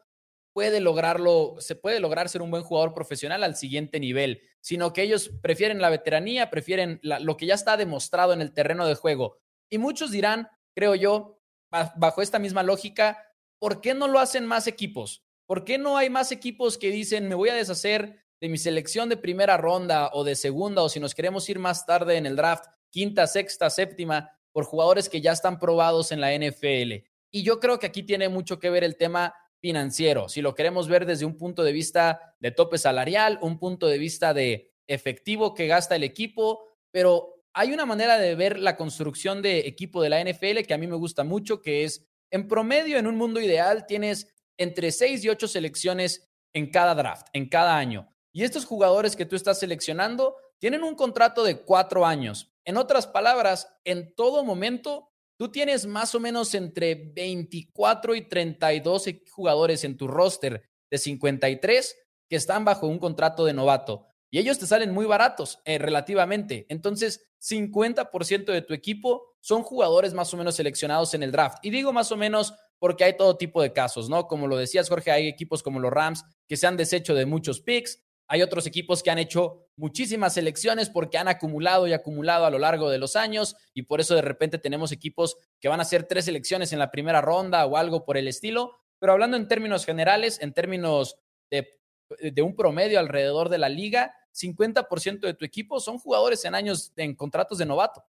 puede 0.53 0.79
lograrlo, 0.79 1.55
se 1.59 1.75
puede 1.75 1.99
lograr 1.99 2.29
ser 2.29 2.41
un 2.41 2.51
buen 2.51 2.63
jugador 2.63 2.93
profesional 2.93 3.43
al 3.43 3.55
siguiente 3.55 3.99
nivel, 3.99 4.41
sino 4.61 4.93
que 4.93 5.01
ellos 5.01 5.31
prefieren 5.41 5.81
la 5.81 5.89
veteranía, 5.89 6.49
prefieren 6.49 6.99
lo 7.01 7.35
que 7.35 7.47
ya 7.47 7.55
está 7.55 7.75
demostrado 7.75 8.33
en 8.33 8.41
el 8.41 8.53
terreno 8.53 8.85
de 8.87 8.95
juego. 8.95 9.39
Y 9.69 9.79
muchos 9.79 10.11
dirán, 10.11 10.47
creo 10.75 10.95
yo, 10.95 11.41
bajo 11.69 12.21
esta 12.21 12.39
misma 12.39 12.63
lógica, 12.63 13.17
¿por 13.59 13.81
qué 13.81 13.93
no 13.93 14.07
lo 14.07 14.19
hacen 14.19 14.45
más 14.45 14.67
equipos? 14.67 15.23
¿Por 15.45 15.65
qué 15.65 15.77
no 15.77 15.97
hay 15.97 16.09
más 16.09 16.31
equipos 16.31 16.77
que 16.77 16.91
dicen, 16.91 17.27
me 17.27 17.35
voy 17.35 17.49
a 17.49 17.55
deshacer 17.55 18.23
de 18.39 18.49
mi 18.49 18.57
selección 18.57 19.09
de 19.09 19.17
primera 19.17 19.57
ronda 19.57 20.11
o 20.13 20.23
de 20.23 20.35
segunda, 20.35 20.83
o 20.83 20.89
si 20.89 20.99
nos 20.99 21.15
queremos 21.15 21.49
ir 21.49 21.59
más 21.59 21.85
tarde 21.85 22.17
en 22.17 22.25
el 22.25 22.35
draft, 22.35 22.65
quinta, 22.89 23.25
sexta, 23.25 23.69
séptima, 23.69 24.29
por 24.51 24.65
jugadores 24.65 25.09
que 25.09 25.21
ya 25.21 25.31
están 25.31 25.59
probados 25.59 26.11
en 26.11 26.21
la 26.21 26.33
NFL? 26.33 27.05
Y 27.31 27.43
yo 27.43 27.59
creo 27.59 27.79
que 27.79 27.87
aquí 27.87 28.03
tiene 28.03 28.29
mucho 28.29 28.59
que 28.59 28.69
ver 28.69 28.83
el 28.83 28.95
tema 28.95 29.33
financiero, 29.63 30.27
si 30.27 30.41
lo 30.41 30.55
queremos 30.55 30.89
ver 30.89 31.05
desde 31.05 31.23
un 31.23 31.37
punto 31.37 31.63
de 31.63 31.71
vista 31.71 32.35
de 32.41 32.51
tope 32.51 32.77
salarial, 32.77 33.39
un 33.41 33.59
punto 33.59 33.87
de 33.87 33.97
vista 33.97 34.33
de 34.33 34.73
efectivo 34.87 35.53
que 35.53 35.67
gasta 35.67 35.95
el 35.95 36.03
equipo, 36.03 36.75
pero 36.91 37.45
hay 37.53 37.71
una 37.71 37.85
manera 37.85 38.17
de 38.17 38.35
ver 38.35 38.59
la 38.59 38.75
construcción 38.75 39.41
de 39.41 39.59
equipo 39.59 40.01
de 40.01 40.09
la 40.09 40.21
NFL 40.21 40.63
que 40.67 40.73
a 40.73 40.77
mí 40.77 40.85
me 40.85 40.97
gusta 40.97 41.23
mucho, 41.23 41.61
que 41.61 41.85
es 41.85 42.05
en 42.29 42.49
promedio, 42.49 42.97
en 42.97 43.07
un 43.07 43.15
mundo 43.15 43.39
ideal, 43.39 43.85
tienes 43.85 44.35
entre 44.57 44.91
seis 44.91 45.23
y 45.23 45.29
ocho 45.29 45.47
selecciones 45.47 46.29
en 46.53 46.69
cada 46.69 46.93
draft, 46.93 47.27
en 47.31 47.47
cada 47.47 47.77
año. 47.77 48.09
Y 48.33 48.43
estos 48.43 48.65
jugadores 48.65 49.15
que 49.15 49.25
tú 49.25 49.37
estás 49.37 49.59
seleccionando 49.61 50.35
tienen 50.57 50.83
un 50.83 50.95
contrato 50.95 51.41
de 51.45 51.61
cuatro 51.61 52.05
años. 52.05 52.51
En 52.65 52.75
otras 52.75 53.07
palabras, 53.07 53.73
en 53.85 54.13
todo 54.13 54.43
momento 54.43 55.12
Tú 55.43 55.49
tienes 55.49 55.85
más 55.85 56.15
o 56.15 56.21
menos 56.21 56.55
entre 56.55 56.95
24 56.95 58.15
y 58.15 58.29
32 58.29 59.09
jugadores 59.29 59.83
en 59.83 59.97
tu 59.97 60.07
roster 60.07 60.63
de 60.89 60.97
53 60.97 61.97
que 62.29 62.37
están 62.37 62.63
bajo 62.63 62.87
un 62.87 62.97
contrato 62.97 63.43
de 63.43 63.51
novato 63.51 64.07
y 64.31 64.39
ellos 64.39 64.57
te 64.57 64.65
salen 64.65 64.93
muy 64.93 65.05
baratos 65.05 65.59
eh, 65.65 65.79
relativamente. 65.79 66.65
Entonces, 66.69 67.27
50% 67.41 68.53
de 68.53 68.61
tu 68.61 68.73
equipo 68.73 69.35
son 69.41 69.63
jugadores 69.63 70.13
más 70.13 70.33
o 70.33 70.37
menos 70.37 70.55
seleccionados 70.55 71.13
en 71.13 71.23
el 71.23 71.33
draft. 71.33 71.57
Y 71.61 71.71
digo 71.71 71.91
más 71.91 72.13
o 72.13 72.15
menos 72.15 72.53
porque 72.79 73.03
hay 73.03 73.17
todo 73.17 73.35
tipo 73.35 73.61
de 73.61 73.73
casos, 73.73 74.07
¿no? 74.07 74.29
Como 74.29 74.47
lo 74.47 74.55
decías, 74.55 74.87
Jorge, 74.87 75.11
hay 75.11 75.27
equipos 75.27 75.61
como 75.61 75.81
los 75.81 75.91
Rams 75.91 76.23
que 76.47 76.55
se 76.55 76.67
han 76.67 76.77
deshecho 76.77 77.15
de 77.15 77.25
muchos 77.25 77.59
picks, 77.59 78.01
hay 78.29 78.43
otros 78.43 78.65
equipos 78.65 79.03
que 79.03 79.11
han 79.11 79.19
hecho 79.19 79.62
muchísimas 79.75 80.33
selecciones 80.33 80.89
porque 80.89 81.17
han 81.17 81.27
acumulado 81.27 81.87
y 81.87 81.93
acumulado 81.93 82.45
a 82.45 82.51
lo 82.51 82.59
largo 82.59 82.89
de 82.89 82.97
los 82.97 83.15
años 83.15 83.55
y 83.73 83.83
por 83.83 84.01
eso 84.01 84.15
de 84.15 84.21
repente 84.21 84.57
tenemos 84.57 84.91
equipos 84.91 85.37
que 85.59 85.67
van 85.67 85.79
a 85.79 85.83
hacer 85.83 86.03
tres 86.03 86.25
selecciones 86.25 86.73
en 86.73 86.79
la 86.79 86.91
primera 86.91 87.21
ronda 87.21 87.65
o 87.65 87.77
algo 87.77 88.05
por 88.05 88.17
el 88.17 88.27
estilo. 88.27 88.77
Pero 88.99 89.13
hablando 89.13 89.37
en 89.37 89.47
términos 89.47 89.85
generales, 89.85 90.39
en 90.41 90.53
términos 90.53 91.17
de, 91.49 91.79
de 92.19 92.41
un 92.41 92.55
promedio 92.55 92.99
alrededor 92.99 93.49
de 93.49 93.57
la 93.57 93.69
liga, 93.69 94.15
50% 94.33 95.19
de 95.21 95.33
tu 95.33 95.45
equipo 95.45 95.79
son 95.79 95.99
jugadores 95.99 96.43
en 96.45 96.55
años 96.55 96.91
en 96.95 97.15
contratos 97.15 97.57
de 97.57 97.65
novato. 97.65 98.03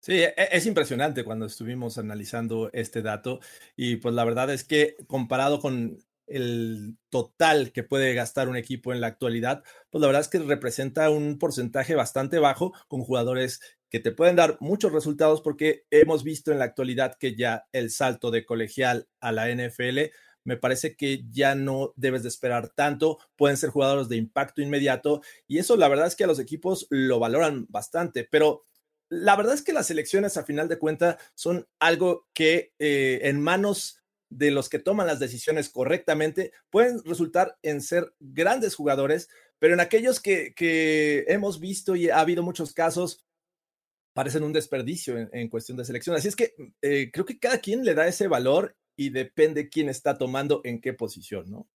Sí, 0.00 0.22
e, 0.22 0.34
es 0.36 0.66
impresionante 0.66 1.24
cuando 1.24 1.46
estuvimos 1.46 1.98
analizando 1.98 2.70
este 2.72 3.02
dato 3.02 3.40
y 3.76 3.96
pues 3.96 4.14
la 4.14 4.24
verdad 4.24 4.50
es 4.50 4.64
que 4.64 4.96
comparado 5.06 5.60
con 5.60 5.98
el 6.26 6.96
total 7.08 7.72
que 7.72 7.82
puede 7.82 8.14
gastar 8.14 8.48
un 8.48 8.56
equipo 8.56 8.92
en 8.92 9.00
la 9.00 9.06
actualidad, 9.06 9.62
pues 9.90 10.00
la 10.00 10.08
verdad 10.08 10.22
es 10.22 10.28
que 10.28 10.38
representa 10.38 11.10
un 11.10 11.38
porcentaje 11.38 11.94
bastante 11.94 12.38
bajo 12.38 12.72
con 12.88 13.02
jugadores 13.02 13.60
que 13.88 14.00
te 14.00 14.12
pueden 14.12 14.36
dar 14.36 14.56
muchos 14.60 14.92
resultados 14.92 15.40
porque 15.40 15.84
hemos 15.90 16.24
visto 16.24 16.52
en 16.52 16.58
la 16.58 16.64
actualidad 16.64 17.16
que 17.18 17.36
ya 17.36 17.66
el 17.72 17.90
salto 17.90 18.30
de 18.30 18.44
colegial 18.44 19.08
a 19.20 19.32
la 19.32 19.48
NFL 19.48 20.10
me 20.46 20.56
parece 20.56 20.96
que 20.96 21.24
ya 21.30 21.54
no 21.56 21.92
debes 21.96 22.22
de 22.22 22.28
esperar 22.28 22.68
tanto, 22.68 23.18
pueden 23.34 23.56
ser 23.56 23.70
jugadores 23.70 24.08
de 24.08 24.16
impacto 24.16 24.62
inmediato 24.62 25.20
y 25.48 25.58
eso 25.58 25.76
la 25.76 25.88
verdad 25.88 26.06
es 26.06 26.14
que 26.14 26.24
a 26.24 26.28
los 26.28 26.38
equipos 26.38 26.86
lo 26.88 27.18
valoran 27.18 27.66
bastante, 27.68 28.26
pero 28.30 28.64
la 29.08 29.36
verdad 29.36 29.54
es 29.54 29.62
que 29.62 29.72
las 29.72 29.90
elecciones 29.90 30.36
a 30.36 30.44
final 30.44 30.68
de 30.68 30.78
cuentas 30.78 31.16
son 31.34 31.68
algo 31.78 32.28
que 32.32 32.72
eh, 32.78 33.20
en 33.22 33.40
manos 33.40 34.02
de 34.28 34.50
los 34.50 34.68
que 34.68 34.78
toman 34.78 35.06
las 35.06 35.20
decisiones 35.20 35.68
correctamente 35.68 36.52
pueden 36.70 37.02
resultar 37.04 37.56
en 37.62 37.80
ser 37.80 38.12
grandes 38.18 38.74
jugadores, 38.74 39.28
pero 39.58 39.74
en 39.74 39.80
aquellos 39.80 40.20
que, 40.20 41.24
hemos 41.28 41.60
visto 41.60 41.96
y 41.96 42.10
ha 42.10 42.20
habido 42.20 42.42
muchos 42.42 42.72
casos, 42.72 43.24
parecen 44.12 44.42
un 44.42 44.52
desperdicio 44.52 45.28
en, 45.32 45.48
cuestión 45.48 45.76
de 45.78 45.84
selección. 45.84 46.16
Así 46.16 46.28
es 46.28 46.36
que 46.36 46.54
eh, 46.82 47.10
creo 47.12 47.24
que 47.24 47.38
cada 47.38 47.58
quien 47.58 47.84
le 47.84 47.94
da 47.94 48.06
ese 48.08 48.28
valor 48.28 48.76
y 48.96 49.10
depende 49.10 49.68
quién 49.68 49.88
está 49.88 50.16
tomando 50.16 50.62
en 50.64 50.80
qué 50.80 50.94
posición, 50.94 51.50
¿no? 51.50 51.68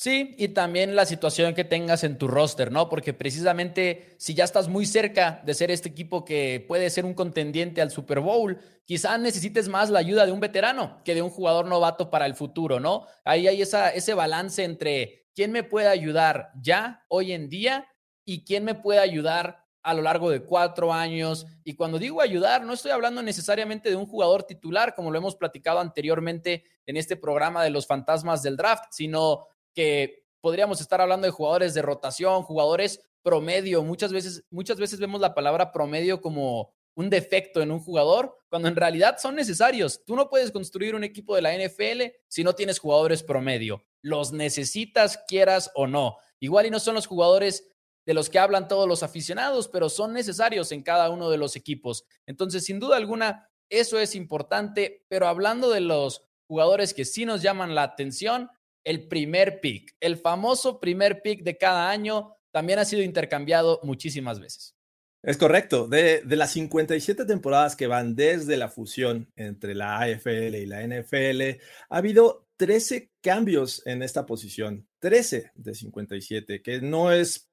Sí, 0.00 0.34
y 0.38 0.48
también 0.48 0.96
la 0.96 1.04
situación 1.04 1.52
que 1.52 1.62
tengas 1.62 2.04
en 2.04 2.16
tu 2.16 2.26
roster, 2.26 2.72
¿no? 2.72 2.88
Porque 2.88 3.12
precisamente 3.12 4.14
si 4.16 4.32
ya 4.32 4.44
estás 4.44 4.66
muy 4.66 4.86
cerca 4.86 5.42
de 5.44 5.52
ser 5.52 5.70
este 5.70 5.90
equipo 5.90 6.24
que 6.24 6.64
puede 6.66 6.88
ser 6.88 7.04
un 7.04 7.12
contendiente 7.12 7.82
al 7.82 7.90
Super 7.90 8.20
Bowl, 8.20 8.58
quizás 8.86 9.20
necesites 9.20 9.68
más 9.68 9.90
la 9.90 9.98
ayuda 9.98 10.24
de 10.24 10.32
un 10.32 10.40
veterano 10.40 11.02
que 11.04 11.14
de 11.14 11.20
un 11.20 11.28
jugador 11.28 11.66
novato 11.66 12.08
para 12.08 12.24
el 12.24 12.34
futuro, 12.34 12.80
¿no? 12.80 13.04
Ahí 13.26 13.46
hay 13.46 13.60
esa, 13.60 13.90
ese 13.90 14.14
balance 14.14 14.64
entre 14.64 15.26
quién 15.34 15.52
me 15.52 15.64
puede 15.64 15.88
ayudar 15.88 16.50
ya, 16.62 17.04
hoy 17.08 17.32
en 17.32 17.50
día, 17.50 17.86
y 18.24 18.46
quién 18.46 18.64
me 18.64 18.74
puede 18.74 19.00
ayudar 19.00 19.66
a 19.82 19.92
lo 19.92 20.00
largo 20.00 20.30
de 20.30 20.42
cuatro 20.42 20.94
años. 20.94 21.46
Y 21.62 21.74
cuando 21.74 21.98
digo 21.98 22.22
ayudar, 22.22 22.64
no 22.64 22.72
estoy 22.72 22.92
hablando 22.92 23.22
necesariamente 23.22 23.90
de 23.90 23.96
un 23.96 24.06
jugador 24.06 24.44
titular, 24.44 24.94
como 24.94 25.10
lo 25.10 25.18
hemos 25.18 25.36
platicado 25.36 25.78
anteriormente 25.78 26.64
en 26.86 26.96
este 26.96 27.16
programa 27.16 27.62
de 27.62 27.68
los 27.68 27.86
fantasmas 27.86 28.42
del 28.42 28.56
draft, 28.56 28.84
sino 28.92 29.46
que 29.74 30.24
podríamos 30.40 30.80
estar 30.80 31.00
hablando 31.00 31.26
de 31.26 31.32
jugadores 31.32 31.74
de 31.74 31.82
rotación, 31.82 32.42
jugadores 32.42 33.00
promedio. 33.22 33.82
Muchas 33.82 34.12
veces, 34.12 34.44
muchas 34.50 34.78
veces 34.78 34.98
vemos 34.98 35.20
la 35.20 35.34
palabra 35.34 35.72
promedio 35.72 36.20
como 36.20 36.72
un 36.94 37.08
defecto 37.08 37.62
en 37.62 37.70
un 37.70 37.80
jugador, 37.80 38.36
cuando 38.48 38.68
en 38.68 38.76
realidad 38.76 39.18
son 39.18 39.34
necesarios. 39.34 40.04
Tú 40.04 40.16
no 40.16 40.28
puedes 40.28 40.50
construir 40.50 40.94
un 40.94 41.04
equipo 41.04 41.34
de 41.34 41.42
la 41.42 41.54
NFL 41.56 42.14
si 42.28 42.44
no 42.44 42.54
tienes 42.54 42.78
jugadores 42.78 43.22
promedio. 43.22 43.84
Los 44.02 44.32
necesitas, 44.32 45.18
quieras 45.28 45.70
o 45.74 45.86
no. 45.86 46.16
Igual 46.40 46.66
y 46.66 46.70
no 46.70 46.80
son 46.80 46.94
los 46.94 47.06
jugadores 47.06 47.68
de 48.06 48.14
los 48.14 48.28
que 48.28 48.38
hablan 48.38 48.66
todos 48.66 48.88
los 48.88 49.02
aficionados, 49.02 49.68
pero 49.68 49.88
son 49.88 50.12
necesarios 50.12 50.72
en 50.72 50.82
cada 50.82 51.10
uno 51.10 51.30
de 51.30 51.38
los 51.38 51.54
equipos. 51.54 52.04
Entonces, 52.26 52.64
sin 52.64 52.80
duda 52.80 52.96
alguna, 52.96 53.48
eso 53.68 53.98
es 53.98 54.14
importante, 54.14 55.04
pero 55.08 55.28
hablando 55.28 55.70
de 55.70 55.80
los 55.80 56.24
jugadores 56.48 56.92
que 56.92 57.04
sí 57.04 57.24
nos 57.24 57.42
llaman 57.42 57.74
la 57.74 57.84
atención, 57.84 58.50
el 58.84 59.08
primer 59.08 59.60
pick. 59.60 59.94
El 60.00 60.16
famoso 60.16 60.80
primer 60.80 61.22
pick 61.22 61.42
de 61.42 61.56
cada 61.56 61.90
año 61.90 62.36
también 62.50 62.78
ha 62.78 62.84
sido 62.84 63.02
intercambiado 63.02 63.80
muchísimas 63.82 64.40
veces. 64.40 64.74
Es 65.22 65.36
correcto. 65.36 65.86
De, 65.86 66.22
las 66.24 66.52
57 66.52 67.26
temporadas 67.26 67.76
que 67.76 67.86
van 67.86 68.14
desde 68.14 68.56
la 68.56 68.68
fusión 68.68 69.30
entre 69.36 69.74
la 69.74 70.00
AFL 70.00 70.56
y 70.56 70.66
la 70.66 70.82
NFL, 70.82 71.60
ha 71.90 71.96
habido 71.96 72.46
13 72.56 73.10
cambios 73.20 73.86
en 73.86 74.02
esta 74.02 74.24
posición. 74.24 74.88
13 75.00 75.52
de 75.54 75.74
57, 75.74 76.62
que 76.62 76.80
no 76.80 77.12
es 77.12 77.50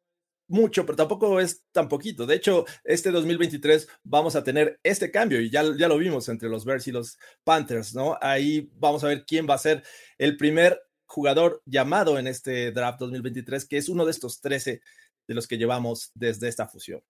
mucho, 0.50 0.86
pero 0.86 0.96
tampoco 0.96 1.42
es 1.42 1.66
tan 1.74 1.90
poquito. 1.90 2.26
De 2.26 2.36
hecho, 2.36 2.66
este 2.86 3.12
2023 3.12 3.88
vamos 4.04 4.38
a 4.38 4.44
tener 4.46 4.80
este 4.82 5.12
cambio 5.12 5.42
y 5.42 5.50
ya, 5.50 5.64
ya 5.78 5.90
lo 5.90 5.98
vimos 5.98 6.30
entre 6.30 6.48
los 6.48 6.64
Bears 6.64 6.88
y 6.88 6.94
los 6.94 7.18
Panthers, 7.44 7.94
¿no? 7.94 8.18
Ahí 8.22 8.70
vamos 8.76 9.04
a 9.04 9.08
ver 9.08 9.26
quién 9.26 9.46
va 9.50 9.56
a 9.56 9.60
ser 9.60 9.84
el 10.18 10.38
primer 10.38 10.80
jugador 11.08 11.62
llamado 11.66 12.20
en 12.20 12.28
este 12.28 12.72
draft 12.72 13.00
2023, 13.00 13.66
que 13.66 13.78
es 13.78 13.90
uno 13.90 14.06
de 14.06 14.12
estos 14.12 14.40
13 14.42 14.82
de 15.28 15.34
los 15.34 15.48
que 15.48 15.58
llevamos 15.58 16.12
desde 16.14 16.48
esta 16.48 16.68
fusión. 16.68 17.02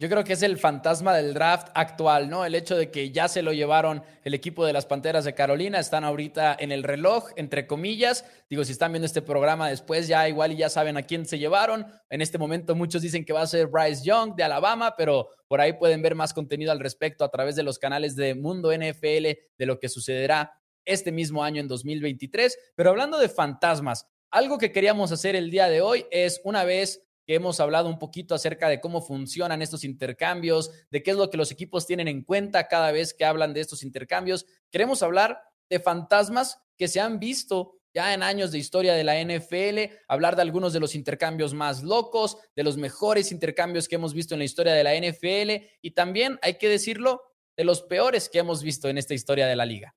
Yo 0.00 0.08
creo 0.08 0.24
que 0.24 0.32
es 0.32 0.42
el 0.42 0.56
fantasma 0.56 1.14
del 1.14 1.34
draft 1.34 1.68
actual, 1.74 2.30
¿no? 2.30 2.46
El 2.46 2.54
hecho 2.54 2.74
de 2.74 2.90
que 2.90 3.10
ya 3.10 3.28
se 3.28 3.42
lo 3.42 3.52
llevaron 3.52 4.02
el 4.24 4.32
equipo 4.32 4.64
de 4.64 4.72
las 4.72 4.86
Panteras 4.86 5.26
de 5.26 5.34
Carolina, 5.34 5.78
están 5.78 6.04
ahorita 6.04 6.56
en 6.58 6.72
el 6.72 6.84
reloj, 6.84 7.28
entre 7.36 7.66
comillas. 7.66 8.24
Digo, 8.48 8.64
si 8.64 8.72
están 8.72 8.92
viendo 8.92 9.04
este 9.04 9.20
programa 9.20 9.68
después, 9.68 10.08
ya 10.08 10.26
igual 10.26 10.52
y 10.52 10.56
ya 10.56 10.70
saben 10.70 10.96
a 10.96 11.02
quién 11.02 11.26
se 11.26 11.38
llevaron. 11.38 11.84
En 12.08 12.22
este 12.22 12.38
momento 12.38 12.74
muchos 12.74 13.02
dicen 13.02 13.26
que 13.26 13.34
va 13.34 13.42
a 13.42 13.46
ser 13.46 13.66
Bryce 13.66 14.02
Young 14.02 14.34
de 14.36 14.42
Alabama, 14.42 14.94
pero 14.96 15.28
por 15.48 15.60
ahí 15.60 15.74
pueden 15.74 16.00
ver 16.00 16.14
más 16.14 16.32
contenido 16.32 16.72
al 16.72 16.80
respecto 16.80 17.22
a 17.22 17.30
través 17.30 17.54
de 17.54 17.62
los 17.62 17.78
canales 17.78 18.16
de 18.16 18.34
Mundo 18.34 18.72
NFL, 18.72 19.26
de 19.58 19.66
lo 19.66 19.78
que 19.78 19.90
sucederá 19.90 20.59
este 20.92 21.12
mismo 21.12 21.42
año 21.42 21.60
en 21.60 21.68
2023. 21.68 22.58
Pero 22.74 22.90
hablando 22.90 23.18
de 23.18 23.28
fantasmas, 23.28 24.06
algo 24.30 24.58
que 24.58 24.72
queríamos 24.72 25.12
hacer 25.12 25.36
el 25.36 25.50
día 25.50 25.68
de 25.68 25.80
hoy 25.80 26.06
es 26.10 26.40
una 26.44 26.64
vez 26.64 27.02
que 27.26 27.34
hemos 27.34 27.60
hablado 27.60 27.88
un 27.88 27.98
poquito 27.98 28.34
acerca 28.34 28.68
de 28.68 28.80
cómo 28.80 29.02
funcionan 29.02 29.62
estos 29.62 29.84
intercambios, 29.84 30.70
de 30.90 31.02
qué 31.02 31.12
es 31.12 31.16
lo 31.16 31.30
que 31.30 31.36
los 31.36 31.50
equipos 31.50 31.86
tienen 31.86 32.08
en 32.08 32.22
cuenta 32.22 32.68
cada 32.68 32.92
vez 32.92 33.14
que 33.14 33.24
hablan 33.24 33.52
de 33.54 33.60
estos 33.60 33.82
intercambios, 33.82 34.46
queremos 34.70 35.02
hablar 35.02 35.40
de 35.68 35.80
fantasmas 35.80 36.58
que 36.76 36.88
se 36.88 37.00
han 37.00 37.18
visto 37.18 37.80
ya 37.92 38.14
en 38.14 38.22
años 38.22 38.52
de 38.52 38.58
historia 38.58 38.94
de 38.94 39.04
la 39.04 39.20
NFL, 39.20 39.92
hablar 40.08 40.36
de 40.36 40.42
algunos 40.42 40.72
de 40.72 40.80
los 40.80 40.94
intercambios 40.94 41.54
más 41.54 41.82
locos, 41.82 42.38
de 42.54 42.62
los 42.62 42.76
mejores 42.76 43.32
intercambios 43.32 43.88
que 43.88 43.96
hemos 43.96 44.14
visto 44.14 44.34
en 44.34 44.38
la 44.38 44.44
historia 44.44 44.74
de 44.74 44.84
la 44.84 44.94
NFL 44.94 45.66
y 45.82 45.90
también, 45.92 46.38
hay 46.42 46.54
que 46.54 46.68
decirlo, 46.68 47.22
de 47.56 47.64
los 47.64 47.82
peores 47.82 48.28
que 48.28 48.38
hemos 48.38 48.62
visto 48.62 48.88
en 48.88 48.96
esta 48.96 49.14
historia 49.14 49.46
de 49.46 49.56
la 49.56 49.66
liga. 49.66 49.94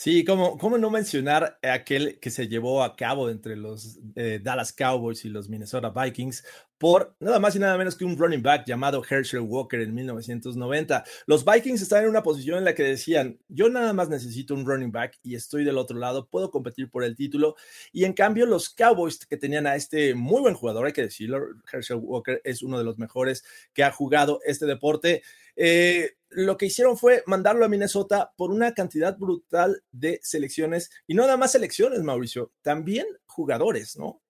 Sí, 0.00 0.24
¿cómo, 0.24 0.56
cómo 0.58 0.78
no 0.78 0.90
mencionar 0.90 1.58
aquel 1.60 2.20
que 2.20 2.30
se 2.30 2.46
llevó 2.46 2.84
a 2.84 2.94
cabo 2.94 3.30
entre 3.30 3.56
los 3.56 3.98
eh, 4.14 4.38
Dallas 4.40 4.72
Cowboys 4.72 5.24
y 5.24 5.28
los 5.28 5.48
Minnesota 5.48 5.90
Vikings 5.90 6.44
por 6.78 7.16
nada 7.18 7.40
más 7.40 7.56
y 7.56 7.58
nada 7.58 7.76
menos 7.76 7.96
que 7.96 8.04
un 8.04 8.16
running 8.16 8.40
back 8.40 8.64
llamado 8.64 9.02
Herschel 9.02 9.40
Walker 9.40 9.80
en 9.80 9.92
1990. 9.92 11.02
Los 11.26 11.44
Vikings 11.44 11.82
estaban 11.82 12.04
en 12.04 12.10
una 12.10 12.22
posición 12.22 12.58
en 12.58 12.64
la 12.64 12.76
que 12.76 12.84
decían, 12.84 13.40
yo 13.48 13.68
nada 13.70 13.92
más 13.92 14.08
necesito 14.08 14.54
un 14.54 14.64
running 14.64 14.92
back 14.92 15.18
y 15.24 15.34
estoy 15.34 15.64
del 15.64 15.78
otro 15.78 15.98
lado, 15.98 16.28
puedo 16.28 16.52
competir 16.52 16.88
por 16.88 17.02
el 17.02 17.16
título. 17.16 17.56
Y 17.90 18.04
en 18.04 18.12
cambio 18.12 18.46
los 18.46 18.70
Cowboys 18.70 19.26
que 19.26 19.36
tenían 19.36 19.66
a 19.66 19.74
este 19.74 20.14
muy 20.14 20.40
buen 20.40 20.54
jugador, 20.54 20.86
hay 20.86 20.92
que 20.92 21.02
decirlo, 21.02 21.40
Herschel 21.72 21.98
Walker 22.00 22.40
es 22.44 22.62
uno 22.62 22.78
de 22.78 22.84
los 22.84 22.98
mejores 22.98 23.42
que 23.74 23.82
ha 23.82 23.90
jugado 23.90 24.38
este 24.44 24.64
deporte. 24.64 25.22
Eh, 25.56 26.17
lo 26.30 26.56
que 26.56 26.66
hicieron 26.66 26.96
fue 26.96 27.22
mandarlo 27.26 27.64
a 27.64 27.68
Minnesota 27.68 28.32
por 28.36 28.50
una 28.50 28.74
cantidad 28.74 29.16
brutal 29.16 29.82
de 29.90 30.20
selecciones 30.22 30.90
y 31.06 31.14
no 31.14 31.22
nada 31.22 31.36
más 31.36 31.52
selecciones, 31.52 32.00
Mauricio, 32.02 32.52
también 32.62 33.06
jugadores, 33.26 33.96
¿no? 33.96 34.22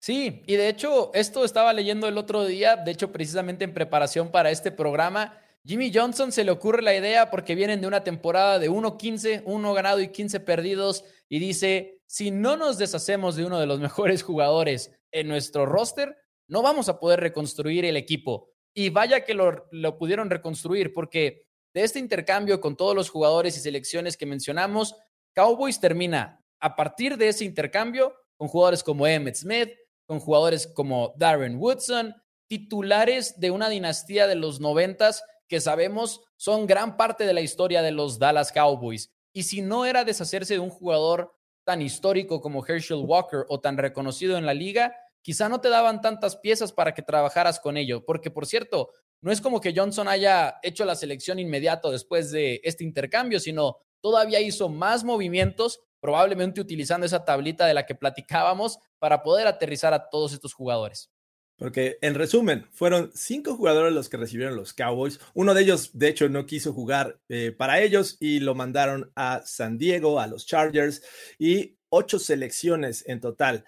Sí, 0.00 0.42
y 0.46 0.56
de 0.56 0.68
hecho, 0.68 1.12
esto 1.14 1.44
estaba 1.44 1.72
leyendo 1.72 2.08
el 2.08 2.18
otro 2.18 2.44
día, 2.44 2.76
de 2.76 2.90
hecho, 2.90 3.12
precisamente 3.12 3.64
en 3.64 3.72
preparación 3.72 4.32
para 4.32 4.50
este 4.50 4.72
programa. 4.72 5.38
Jimmy 5.64 5.92
Johnson 5.94 6.32
se 6.32 6.42
le 6.42 6.50
ocurre 6.50 6.82
la 6.82 6.96
idea 6.96 7.30
porque 7.30 7.54
vienen 7.54 7.80
de 7.80 7.86
una 7.86 8.02
temporada 8.02 8.58
de 8.58 8.68
1-15, 8.68 9.44
1 9.46 9.74
ganado 9.74 10.00
y 10.00 10.08
15 10.08 10.40
perdidos, 10.40 11.04
y 11.28 11.38
dice: 11.38 12.00
si 12.06 12.32
no 12.32 12.56
nos 12.56 12.78
deshacemos 12.78 13.36
de 13.36 13.44
uno 13.44 13.60
de 13.60 13.66
los 13.66 13.78
mejores 13.78 14.24
jugadores 14.24 14.90
en 15.12 15.28
nuestro 15.28 15.66
roster, 15.66 16.16
no 16.48 16.62
vamos 16.62 16.88
a 16.88 16.98
poder 16.98 17.20
reconstruir 17.20 17.84
el 17.84 17.96
equipo. 17.96 18.51
Y 18.74 18.90
vaya 18.90 19.24
que 19.24 19.34
lo, 19.34 19.98
pudieron 19.98 20.30
reconstruir, 20.30 20.92
porque 20.92 21.46
de 21.74 21.82
este 21.82 21.98
intercambio 21.98 22.60
con 22.60 22.76
todos 22.76 22.94
los 22.94 23.10
jugadores 23.10 23.56
y 23.56 23.60
selecciones 23.60 24.16
que 24.16 24.26
mencionamos, 24.26 24.94
Cowboys 25.34 25.80
termina 25.80 26.44
a 26.60 26.76
partir 26.76 27.16
de 27.16 27.28
ese 27.28 27.44
intercambio 27.44 28.14
con 28.36 28.48
jugadores 28.48 28.82
como 28.82 29.06
Emmett 29.06 29.36
Smith, 29.36 29.70
con 30.06 30.20
jugadores 30.20 30.66
como 30.66 31.14
Darren 31.16 31.56
Woodson, 31.56 32.14
titulares 32.48 33.40
de 33.40 33.50
una 33.50 33.68
dinastía 33.68 34.26
de 34.26 34.34
los 34.34 34.60
noventas 34.60 35.22
que 35.48 35.60
sabemos 35.60 36.22
son 36.36 36.66
gran 36.66 36.96
parte 36.96 37.24
de 37.24 37.34
la 37.34 37.40
historia 37.40 37.82
de 37.82 37.92
los 37.92 38.18
Dallas 38.18 38.52
Cowboys. 38.52 39.10
Y 39.32 39.44
si 39.44 39.62
no 39.62 39.84
era 39.84 40.04
deshacerse 40.04 40.54
de 40.54 40.60
un 40.60 40.70
jugador 40.70 41.34
tan 41.64 41.80
histórico 41.80 42.40
como 42.40 42.66
Herschel 42.66 43.04
Walker 43.04 43.44
o 43.48 43.60
tan 43.60 43.76
reconocido 43.76 44.36
en 44.36 44.46
la 44.46 44.54
liga, 44.54 44.94
quizá 45.22 45.48
no 45.48 45.60
te 45.60 45.68
daban 45.68 46.00
tantas 46.00 46.36
piezas 46.36 46.72
para 46.72 46.92
que 46.92 47.02
trabajaras 47.02 47.60
con 47.60 47.76
ello, 47.76 48.04
porque 48.04 48.30
por 48.30 48.46
cierto, 48.46 48.90
no 49.20 49.30
es 49.30 49.40
como 49.40 49.60
que 49.60 49.72
Johnson 49.74 50.08
haya 50.08 50.58
hecho 50.62 50.84
la 50.84 50.96
selección 50.96 51.38
inmediato 51.38 51.90
después 51.90 52.30
de 52.32 52.60
este 52.64 52.84
intercambio, 52.84 53.40
sino 53.40 53.78
todavía 54.00 54.40
hizo 54.40 54.68
más 54.68 55.04
movimientos, 55.04 55.80
probablemente 56.00 56.60
utilizando 56.60 57.06
esa 57.06 57.24
tablita 57.24 57.66
de 57.66 57.74
la 57.74 57.86
que 57.86 57.94
platicábamos 57.94 58.78
para 58.98 59.22
poder 59.22 59.46
aterrizar 59.46 59.94
a 59.94 60.10
todos 60.10 60.32
estos 60.32 60.52
jugadores. 60.52 61.10
Porque 61.56 61.98
en 62.00 62.16
resumen, 62.16 62.66
fueron 62.72 63.12
cinco 63.14 63.54
jugadores 63.54 63.92
los 63.92 64.08
que 64.08 64.16
recibieron 64.16 64.56
los 64.56 64.72
Cowboys. 64.72 65.20
Uno 65.34 65.54
de 65.54 65.62
ellos, 65.62 65.96
de 65.96 66.08
hecho, 66.08 66.28
no 66.28 66.44
quiso 66.44 66.72
jugar 66.72 67.20
eh, 67.28 67.54
para 67.56 67.80
ellos 67.80 68.16
y 68.18 68.40
lo 68.40 68.56
mandaron 68.56 69.12
a 69.14 69.42
San 69.44 69.78
Diego, 69.78 70.18
a 70.18 70.26
los 70.26 70.44
Chargers, 70.44 71.02
y 71.38 71.76
ocho 71.88 72.18
selecciones 72.18 73.04
en 73.06 73.20
total 73.20 73.64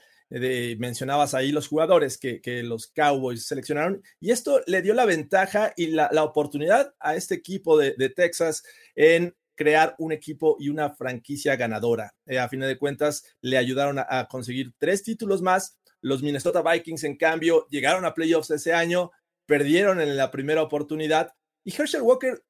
mencionabas 0.78 1.34
ahí 1.34 1.52
los 1.52 1.68
jugadores 1.68 2.18
que, 2.18 2.40
los 2.62 2.88
Cowboys 2.88 3.46
seleccionaron, 3.46 4.02
y 4.20 4.30
esto 4.30 4.60
le 4.66 4.82
dio 4.82 4.94
la 4.94 5.04
ventaja 5.04 5.72
y 5.76 5.88
la, 5.88 6.08
oportunidad 6.24 6.94
a 6.98 7.14
este 7.14 7.34
equipo 7.34 7.78
de, 7.78 7.92
Texas 8.10 8.62
en 8.94 9.34
crear 9.54 9.94
un 9.98 10.12
equipo 10.12 10.56
y 10.58 10.68
una 10.68 10.90
franquicia 10.94 11.56
ganadora. 11.56 12.14
Eh, 12.26 12.38
a 12.38 12.48
fin 12.48 12.60
de 12.60 12.78
cuentas, 12.78 13.24
le 13.40 13.56
ayudaron 13.56 13.98
a, 13.98 14.26
conseguir 14.28 14.72
tres 14.78 15.02
títulos 15.02 15.42
más. 15.42 15.78
Los 16.00 16.22
Minnesota 16.22 16.62
Vikings, 16.62 17.04
en 17.04 17.16
cambio, 17.16 17.66
llegaron 17.70 18.04
a 18.04 18.14
playoffs 18.14 18.50
ese 18.50 18.72
año, 18.72 19.12
perdieron 19.46 20.00
en 20.00 20.16
la 20.16 20.30
primera 20.30 20.62
oportunidad 20.62 21.32
y 21.64 21.74
Herschel 21.74 22.02
Walker 22.02 22.42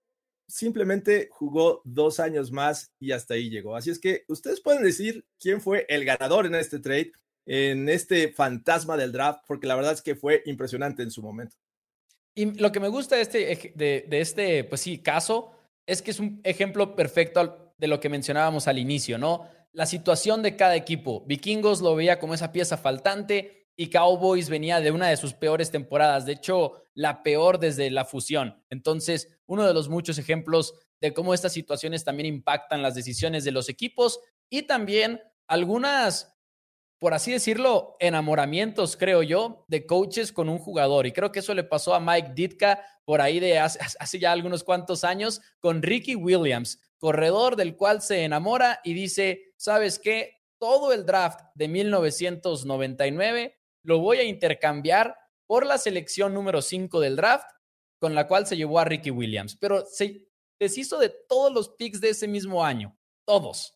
simplemente 0.46 1.28
jugó 1.30 1.80
dos 1.84 2.20
años 2.20 2.52
más 2.52 2.92
y 2.98 3.12
hasta 3.12 3.34
ahí 3.34 3.50
llegó. 3.50 3.76
Así 3.76 3.90
es 3.90 3.98
que 3.98 4.24
ustedes 4.28 4.60
pueden 4.60 4.82
decir 4.82 5.24
quién 5.38 5.60
fue 5.60 5.86
el 5.88 6.04
ganador 6.04 6.46
en 6.46 6.54
este 6.54 6.78
trade 6.80 7.12
en 7.46 7.88
este 7.88 8.32
fantasma 8.32 8.96
del 8.96 9.12
draft, 9.12 9.40
porque 9.46 9.66
la 9.66 9.76
verdad 9.76 9.92
es 9.92 10.02
que 10.02 10.14
fue 10.14 10.42
impresionante 10.46 11.02
en 11.02 11.10
su 11.10 11.22
momento. 11.22 11.56
Y 12.34 12.58
lo 12.58 12.72
que 12.72 12.80
me 12.80 12.88
gusta 12.88 13.16
de 13.16 13.22
este, 13.22 14.18
este 14.18 14.64
pues 14.64 14.80
sí, 14.80 14.98
caso 14.98 15.52
es 15.86 16.02
que 16.02 16.10
es 16.10 16.18
un 16.18 16.40
ejemplo 16.44 16.96
perfecto 16.96 17.74
de 17.78 17.86
lo 17.86 18.00
que 18.00 18.08
mencionábamos 18.08 18.66
al 18.66 18.78
inicio, 18.78 19.18
¿no? 19.18 19.48
La 19.72 19.86
situación 19.86 20.42
de 20.42 20.56
cada 20.56 20.76
equipo. 20.76 21.24
Vikingos 21.26 21.80
lo 21.80 21.94
veía 21.94 22.18
como 22.18 22.34
esa 22.34 22.52
pieza 22.52 22.76
faltante 22.76 23.68
y 23.76 23.88
Cowboys 23.90 24.48
venía 24.48 24.80
de 24.80 24.90
una 24.90 25.08
de 25.08 25.16
sus 25.16 25.34
peores 25.34 25.70
temporadas, 25.70 26.26
de 26.26 26.32
hecho, 26.32 26.86
la 26.94 27.22
peor 27.22 27.58
desde 27.58 27.90
la 27.90 28.04
fusión. 28.04 28.62
Entonces, 28.70 29.28
uno 29.46 29.66
de 29.66 29.74
los 29.74 29.88
muchos 29.88 30.18
ejemplos 30.18 30.74
de 31.00 31.12
cómo 31.12 31.34
estas 31.34 31.52
situaciones 31.52 32.04
también 32.04 32.26
impactan 32.26 32.82
las 32.82 32.94
decisiones 32.94 33.44
de 33.44 33.50
los 33.50 33.68
equipos 33.68 34.20
y 34.48 34.62
también 34.62 35.20
algunas 35.48 36.33
por 37.04 37.12
así 37.12 37.32
decirlo, 37.32 37.98
enamoramientos, 38.00 38.96
creo 38.96 39.22
yo, 39.22 39.66
de 39.68 39.84
coaches 39.84 40.32
con 40.32 40.48
un 40.48 40.58
jugador. 40.58 41.06
Y 41.06 41.12
creo 41.12 41.30
que 41.32 41.40
eso 41.40 41.52
le 41.52 41.62
pasó 41.62 41.94
a 41.94 42.00
Mike 42.00 42.30
Ditka 42.34 42.82
por 43.04 43.20
ahí 43.20 43.40
de 43.40 43.58
hace, 43.58 43.78
ya 44.18 44.32
algunos 44.32 44.64
cuantos 44.64 45.04
años 45.04 45.42
con 45.60 45.82
Ricky 45.82 46.14
Williams, 46.14 46.80
corredor 46.96 47.56
del 47.56 47.76
cual 47.76 48.00
se 48.00 48.24
enamora 48.24 48.80
y 48.84 48.94
dice, 48.94 49.52
¿sabes 49.58 49.98
qué? 49.98 50.38
Todo 50.58 50.94
el 50.94 51.04
draft 51.04 51.40
de 51.54 51.68
1999 51.68 53.54
lo 53.82 53.98
voy 53.98 54.16
a 54.16 54.24
intercambiar 54.24 55.14
por 55.46 55.66
la 55.66 55.76
selección 55.76 56.32
número 56.32 56.62
5 56.62 57.00
del 57.00 57.16
draft, 57.16 57.50
con 57.98 58.14
la 58.14 58.26
cual 58.26 58.46
se 58.46 58.56
llevó 58.56 58.78
a 58.78 58.86
Ricky 58.86 59.10
Williams. 59.10 59.56
Pero 59.56 59.84
se 59.84 60.26
deshizo 60.58 60.98
de 60.98 61.10
todos 61.28 61.52
los 61.52 61.68
picks 61.68 62.00
de 62.00 62.08
ese 62.08 62.26
mismo 62.26 62.64
año, 62.64 62.96
todos 63.26 63.74